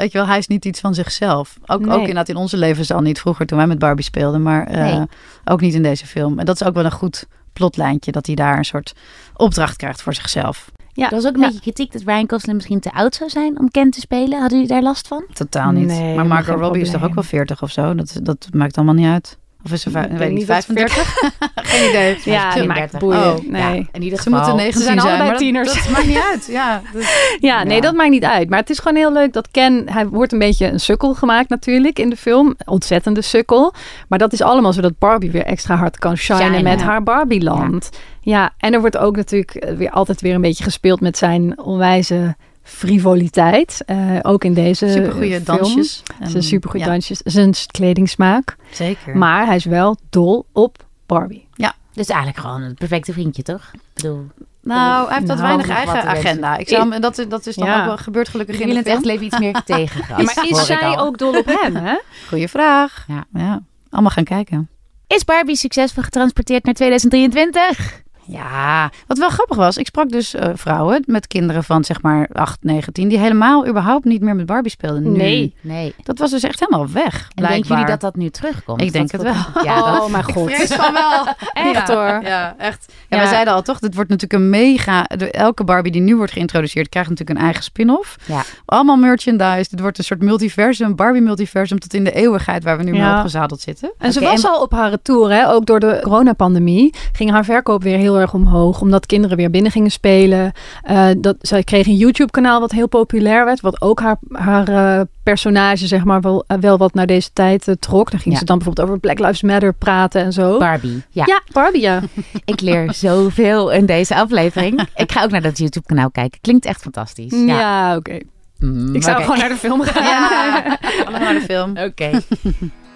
Weet 0.00 0.12
je 0.12 0.18
wel, 0.18 0.26
hij 0.26 0.38
is 0.38 0.46
niet 0.46 0.64
iets 0.64 0.80
van 0.80 0.94
zichzelf. 0.94 1.58
Ook, 1.66 1.80
nee. 1.80 1.94
ook 1.94 2.00
inderdaad 2.00 2.28
in 2.28 2.36
onze 2.36 2.56
levens 2.56 2.92
al 2.92 3.00
niet. 3.00 3.20
Vroeger 3.20 3.46
toen 3.46 3.58
wij 3.58 3.66
met 3.66 3.78
Barbie 3.78 4.04
speelden. 4.04 4.42
Maar 4.42 4.70
uh, 4.70 4.76
nee. 4.76 5.06
ook 5.44 5.60
niet 5.60 5.74
in 5.74 5.82
deze 5.82 6.06
film. 6.06 6.38
En 6.38 6.44
dat 6.44 6.60
is 6.60 6.66
ook 6.66 6.74
wel 6.74 6.84
een 6.84 6.90
goed 6.90 7.26
plotlijntje. 7.52 8.12
Dat 8.12 8.26
hij 8.26 8.34
daar 8.34 8.58
een 8.58 8.64
soort 8.64 8.94
opdracht 9.36 9.76
krijgt 9.76 10.02
voor 10.02 10.14
zichzelf. 10.14 10.70
Ja, 10.92 11.04
er 11.04 11.14
was 11.14 11.26
ook 11.26 11.34
een 11.34 11.40
ja. 11.40 11.46
beetje 11.46 11.60
kritiek 11.60 11.92
dat 11.92 12.02
Ryan 12.02 12.30
Gosling 12.30 12.56
misschien 12.56 12.80
te 12.80 12.92
oud 12.92 13.14
zou 13.14 13.30
zijn 13.30 13.58
om 13.58 13.70
Ken 13.70 13.90
te 13.90 14.00
spelen. 14.00 14.40
Hadden 14.40 14.58
jullie 14.58 14.72
daar 14.74 14.82
last 14.82 15.08
van? 15.08 15.24
Totaal 15.32 15.70
niet. 15.70 15.86
Nee, 15.86 16.16
maar 16.16 16.26
Margot 16.26 16.58
Robbie 16.58 16.82
is 16.82 16.90
toch 16.90 17.04
ook 17.04 17.14
wel 17.14 17.24
40 17.24 17.62
of 17.62 17.70
zo? 17.70 17.94
Dat, 17.94 18.20
dat 18.22 18.48
maakt 18.52 18.76
allemaal 18.76 18.94
niet 18.94 19.06
uit. 19.06 19.37
Of 19.64 19.72
is 19.72 19.82
ze 19.82 19.90
ik 19.90 20.18
weet 20.18 20.32
niet, 20.32 20.44
35? 20.44 21.18
Geen 21.54 21.88
idee. 21.88 22.18
Ja, 22.24 22.54
die 22.54 22.66
maakt 22.66 22.98
boeien. 22.98 23.36
Oh, 23.36 23.50
nee. 23.50 23.88
Ja, 23.92 24.16
ze 24.16 24.30
moeten 24.30 24.56
19 24.56 24.72
ze 24.72 24.82
zijn, 24.82 25.00
zijn 25.00 25.18
allebei 25.18 25.38
tieners. 25.38 25.74
Dat, 25.74 25.82
dat 25.82 25.92
maakt 25.92 26.06
niet 26.06 26.22
uit. 26.32 26.46
Ja, 26.50 26.82
ja, 27.50 27.62
nee, 27.62 27.80
dat 27.80 27.94
maakt 27.94 28.10
niet 28.10 28.24
uit. 28.24 28.48
Maar 28.48 28.58
het 28.58 28.70
is 28.70 28.78
gewoon 28.78 28.96
heel 28.96 29.12
leuk 29.12 29.32
dat 29.32 29.50
Ken... 29.50 29.90
Hij 29.90 30.06
wordt 30.06 30.32
een 30.32 30.38
beetje 30.38 30.66
een 30.66 30.80
sukkel 30.80 31.14
gemaakt 31.14 31.48
natuurlijk 31.48 31.98
in 31.98 32.10
de 32.10 32.16
film. 32.16 32.54
Ontzettende 32.64 33.22
sukkel. 33.22 33.74
Maar 34.08 34.18
dat 34.18 34.32
is 34.32 34.42
allemaal 34.42 34.72
zodat 34.72 34.98
Barbie 34.98 35.30
weer 35.30 35.44
extra 35.44 35.76
hard 35.76 35.98
kan 35.98 36.16
shinen 36.16 36.42
Shine, 36.42 36.62
met 36.62 36.82
haar 36.82 37.02
Barbieland. 37.02 37.88
Ja. 38.20 38.40
ja, 38.40 38.52
en 38.58 38.74
er 38.74 38.80
wordt 38.80 38.96
ook 38.96 39.16
natuurlijk 39.16 39.72
weer 39.76 39.90
altijd 39.90 40.20
weer 40.20 40.34
een 40.34 40.40
beetje 40.40 40.64
gespeeld 40.64 41.00
met 41.00 41.18
zijn 41.18 41.58
onwijze 41.58 42.36
frivoliteit. 42.68 43.82
Uh, 43.86 44.18
ook 44.22 44.44
in 44.44 44.54
deze 44.54 44.88
supergoeie 44.88 45.42
dansjes. 45.42 46.02
Zijn 46.22 46.42
supergoeie 46.42 46.84
ja. 46.84 46.90
dansjes. 46.90 47.18
Zijn 47.18 47.54
kledingsmaak. 47.66 48.56
Zeker. 48.70 49.16
Maar 49.16 49.46
hij 49.46 49.56
is 49.56 49.64
wel 49.64 49.96
dol 50.10 50.46
op 50.52 50.86
Barbie. 51.06 51.48
Ja. 51.54 51.74
Dus 51.92 52.06
eigenlijk 52.06 52.40
gewoon 52.40 52.62
een 52.62 52.74
perfecte 52.74 53.12
vriendje, 53.12 53.42
toch? 53.42 53.70
Ik 53.72 53.80
bedoel... 53.94 54.26
Nou, 54.62 55.06
hij 55.06 55.14
heeft 55.14 55.26
dat 55.26 55.38
nou, 55.38 55.48
weinig 55.48 55.76
eigen 55.76 56.08
agenda. 56.08 56.56
Ik 56.56 56.68
zou 56.68 56.90
hem, 56.90 57.00
dat, 57.00 57.24
dat 57.28 57.46
is 57.46 57.54
dan 57.54 57.66
ja. 57.66 57.80
ook 57.80 57.86
wel 57.86 57.96
gebeurd 57.96 58.28
gelukkig 58.28 58.60
in 58.60 58.76
het 58.76 58.86
echt 58.86 59.04
leven 59.04 59.26
iets 59.26 59.38
meer 59.38 59.62
tegen. 59.64 60.04
Ja, 60.08 60.22
maar 60.22 60.46
is 60.48 60.66
zij 60.66 60.98
ook 60.98 61.18
dol 61.18 61.38
op 61.38 61.46
hem, 61.46 61.76
hè? 61.76 61.96
Goeie 62.28 62.48
vraag. 62.48 63.04
Ja. 63.08 63.24
ja. 63.32 63.62
Allemaal 63.90 64.10
gaan 64.10 64.24
kijken. 64.24 64.68
Is 65.06 65.24
Barbie 65.24 65.56
succesvol 65.56 66.02
getransporteerd 66.02 66.64
naar 66.64 66.74
2023? 66.74 68.02
Ja, 68.28 68.90
wat 69.06 69.18
wel 69.18 69.28
grappig 69.28 69.56
was, 69.56 69.76
ik 69.76 69.86
sprak 69.86 70.08
dus 70.08 70.34
uh, 70.34 70.42
vrouwen 70.54 71.02
met 71.06 71.26
kinderen 71.26 71.64
van 71.64 71.84
zeg 71.84 72.02
maar 72.02 72.28
8, 72.32 72.58
9, 72.62 72.92
10, 72.92 73.08
die 73.08 73.18
helemaal 73.18 73.66
überhaupt 73.66 74.04
niet 74.04 74.20
meer 74.20 74.36
met 74.36 74.46
Barbie 74.46 74.70
speelden. 74.70 75.02
Nu. 75.02 75.18
Nee, 75.18 75.54
nee. 75.60 75.94
Dat 76.02 76.18
was 76.18 76.30
dus 76.30 76.42
echt 76.42 76.60
helemaal 76.60 76.88
weg. 76.90 77.30
En 77.34 77.46
denken 77.46 77.68
jullie 77.68 77.86
dat 77.86 78.00
dat 78.00 78.16
nu 78.16 78.30
terugkomt? 78.30 78.82
Ik 78.82 78.92
denk 78.92 79.10
het 79.10 79.22
wel. 79.22 79.34
Ja, 79.62 79.78
oh, 79.80 79.92
dat, 79.92 80.10
mijn 80.10 80.24
god. 80.24 80.50
Ik 80.50 80.66
van 80.66 80.92
wel. 80.92 81.26
echt 81.74 81.88
ja, 81.88 81.94
hoor. 81.94 82.28
Ja, 82.28 82.54
echt. 82.58 82.92
Ja, 83.08 83.16
ja, 83.16 83.22
wij 83.22 83.32
zeiden 83.32 83.54
al 83.54 83.62
toch, 83.62 83.78
dit 83.78 83.94
wordt 83.94 84.10
natuurlijk 84.10 84.42
een 84.42 84.50
mega... 84.50 85.06
Elke 85.30 85.64
Barbie 85.64 85.92
die 85.92 86.00
nu 86.00 86.16
wordt 86.16 86.32
geïntroduceerd 86.32 86.88
krijgt 86.88 87.08
natuurlijk 87.08 87.38
een 87.38 87.44
eigen 87.44 87.62
spin-off. 87.62 88.16
Ja. 88.26 88.42
Allemaal 88.64 88.96
merchandise. 88.96 89.70
Dit 89.70 89.80
wordt 89.80 89.98
een 89.98 90.04
soort 90.04 90.22
multiversum, 90.22 90.96
Barbie-multiversum 90.96 91.78
tot 91.78 91.94
in 91.94 92.04
de 92.04 92.12
eeuwigheid 92.12 92.64
waar 92.64 92.76
we 92.76 92.82
nu 92.82 92.94
ja. 92.94 93.06
mee 93.06 93.16
opgezadeld 93.16 93.60
zitten. 93.60 93.92
En 93.98 94.12
ze 94.12 94.20
was 94.20 94.42
en... 94.42 94.50
al 94.50 94.62
op 94.62 94.72
haar 94.72 94.90
retour, 94.90 95.30
hè? 95.30 95.50
ook 95.50 95.66
door 95.66 95.80
de 95.80 96.00
coronapandemie, 96.02 96.94
ging 97.12 97.30
haar 97.30 97.44
verkoop 97.44 97.82
weer 97.82 97.98
heel 97.98 98.17
erg 98.20 98.34
omhoog. 98.34 98.80
Omdat 98.80 99.06
kinderen 99.06 99.36
weer 99.36 99.50
binnen 99.50 99.72
gingen 99.72 99.90
spelen. 99.90 100.52
Uh, 100.90 101.08
dat, 101.18 101.36
zij 101.40 101.62
kreeg 101.62 101.86
een 101.86 101.96
YouTube-kanaal 101.96 102.60
wat 102.60 102.70
heel 102.70 102.88
populair 102.88 103.44
werd. 103.44 103.60
Wat 103.60 103.80
ook 103.80 104.00
haar, 104.00 104.16
haar 104.32 104.68
uh, 104.68 105.00
personage, 105.22 105.86
zeg 105.86 106.04
maar, 106.04 106.20
wel, 106.20 106.44
uh, 106.48 106.58
wel 106.58 106.78
wat 106.78 106.94
naar 106.94 107.06
deze 107.06 107.30
tijd 107.32 107.76
trok. 107.80 108.10
Dan 108.10 108.20
ging 108.20 108.34
ja. 108.34 108.40
ze 108.40 108.46
dan 108.46 108.56
bijvoorbeeld 108.56 108.88
over 108.88 109.00
Black 109.00 109.18
Lives 109.18 109.42
Matter 109.42 109.74
praten 109.74 110.22
en 110.22 110.32
zo. 110.32 110.58
Barbie. 110.58 111.02
Ja, 111.10 111.24
ja 111.26 111.40
Barbie, 111.52 111.82
ja. 111.82 112.02
Ik 112.44 112.60
leer 112.60 112.94
zoveel 112.94 113.72
in 113.72 113.86
deze 113.86 114.14
aflevering. 114.14 114.88
Ik 114.94 115.12
ga 115.12 115.22
ook 115.22 115.30
naar 115.30 115.42
dat 115.42 115.58
YouTube-kanaal 115.58 116.10
kijken. 116.10 116.40
Klinkt 116.40 116.64
echt 116.64 116.82
fantastisch. 116.82 117.32
Ja, 117.32 117.58
ja 117.58 117.96
oké. 117.96 118.10
Okay. 118.10 118.22
Mm, 118.58 118.94
ik 118.94 119.02
zou 119.02 119.14
okay. 119.14 119.24
gewoon 119.24 119.38
naar 119.38 119.48
de 119.48 119.56
film 119.56 119.82
gaan. 119.82 120.02
Ja, 120.08 120.78
allemaal 121.04 121.20
naar 121.20 121.34
de 121.34 121.40
film. 121.40 121.70
Oké. 121.70 121.82
Okay. 121.82 122.20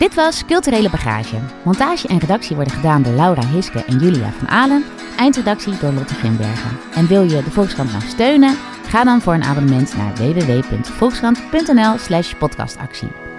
Dit 0.00 0.14
was 0.14 0.44
Culturele 0.44 0.90
Bagage. 0.90 1.36
Montage 1.64 2.08
en 2.08 2.18
redactie 2.18 2.56
worden 2.56 2.74
gedaan 2.74 3.02
door 3.02 3.12
Laura 3.12 3.46
Hiske 3.46 3.84
en 3.84 3.98
Julia 3.98 4.30
van 4.30 4.48
Alen. 4.48 4.84
Eindredactie 5.16 5.78
door 5.78 5.92
Lotte 5.92 6.14
Grimbergen. 6.14 6.78
En 6.94 7.06
wil 7.06 7.22
je 7.22 7.42
de 7.42 7.50
Volkskrant 7.50 7.92
nou 7.92 8.02
steunen? 8.04 8.56
Ga 8.86 9.04
dan 9.04 9.20
voor 9.20 9.34
een 9.34 9.44
abonnement 9.44 9.96
naar 9.96 10.14
www.volkskrant.nl 10.14 11.98
slash 11.98 12.34
podcastactie. 12.34 13.29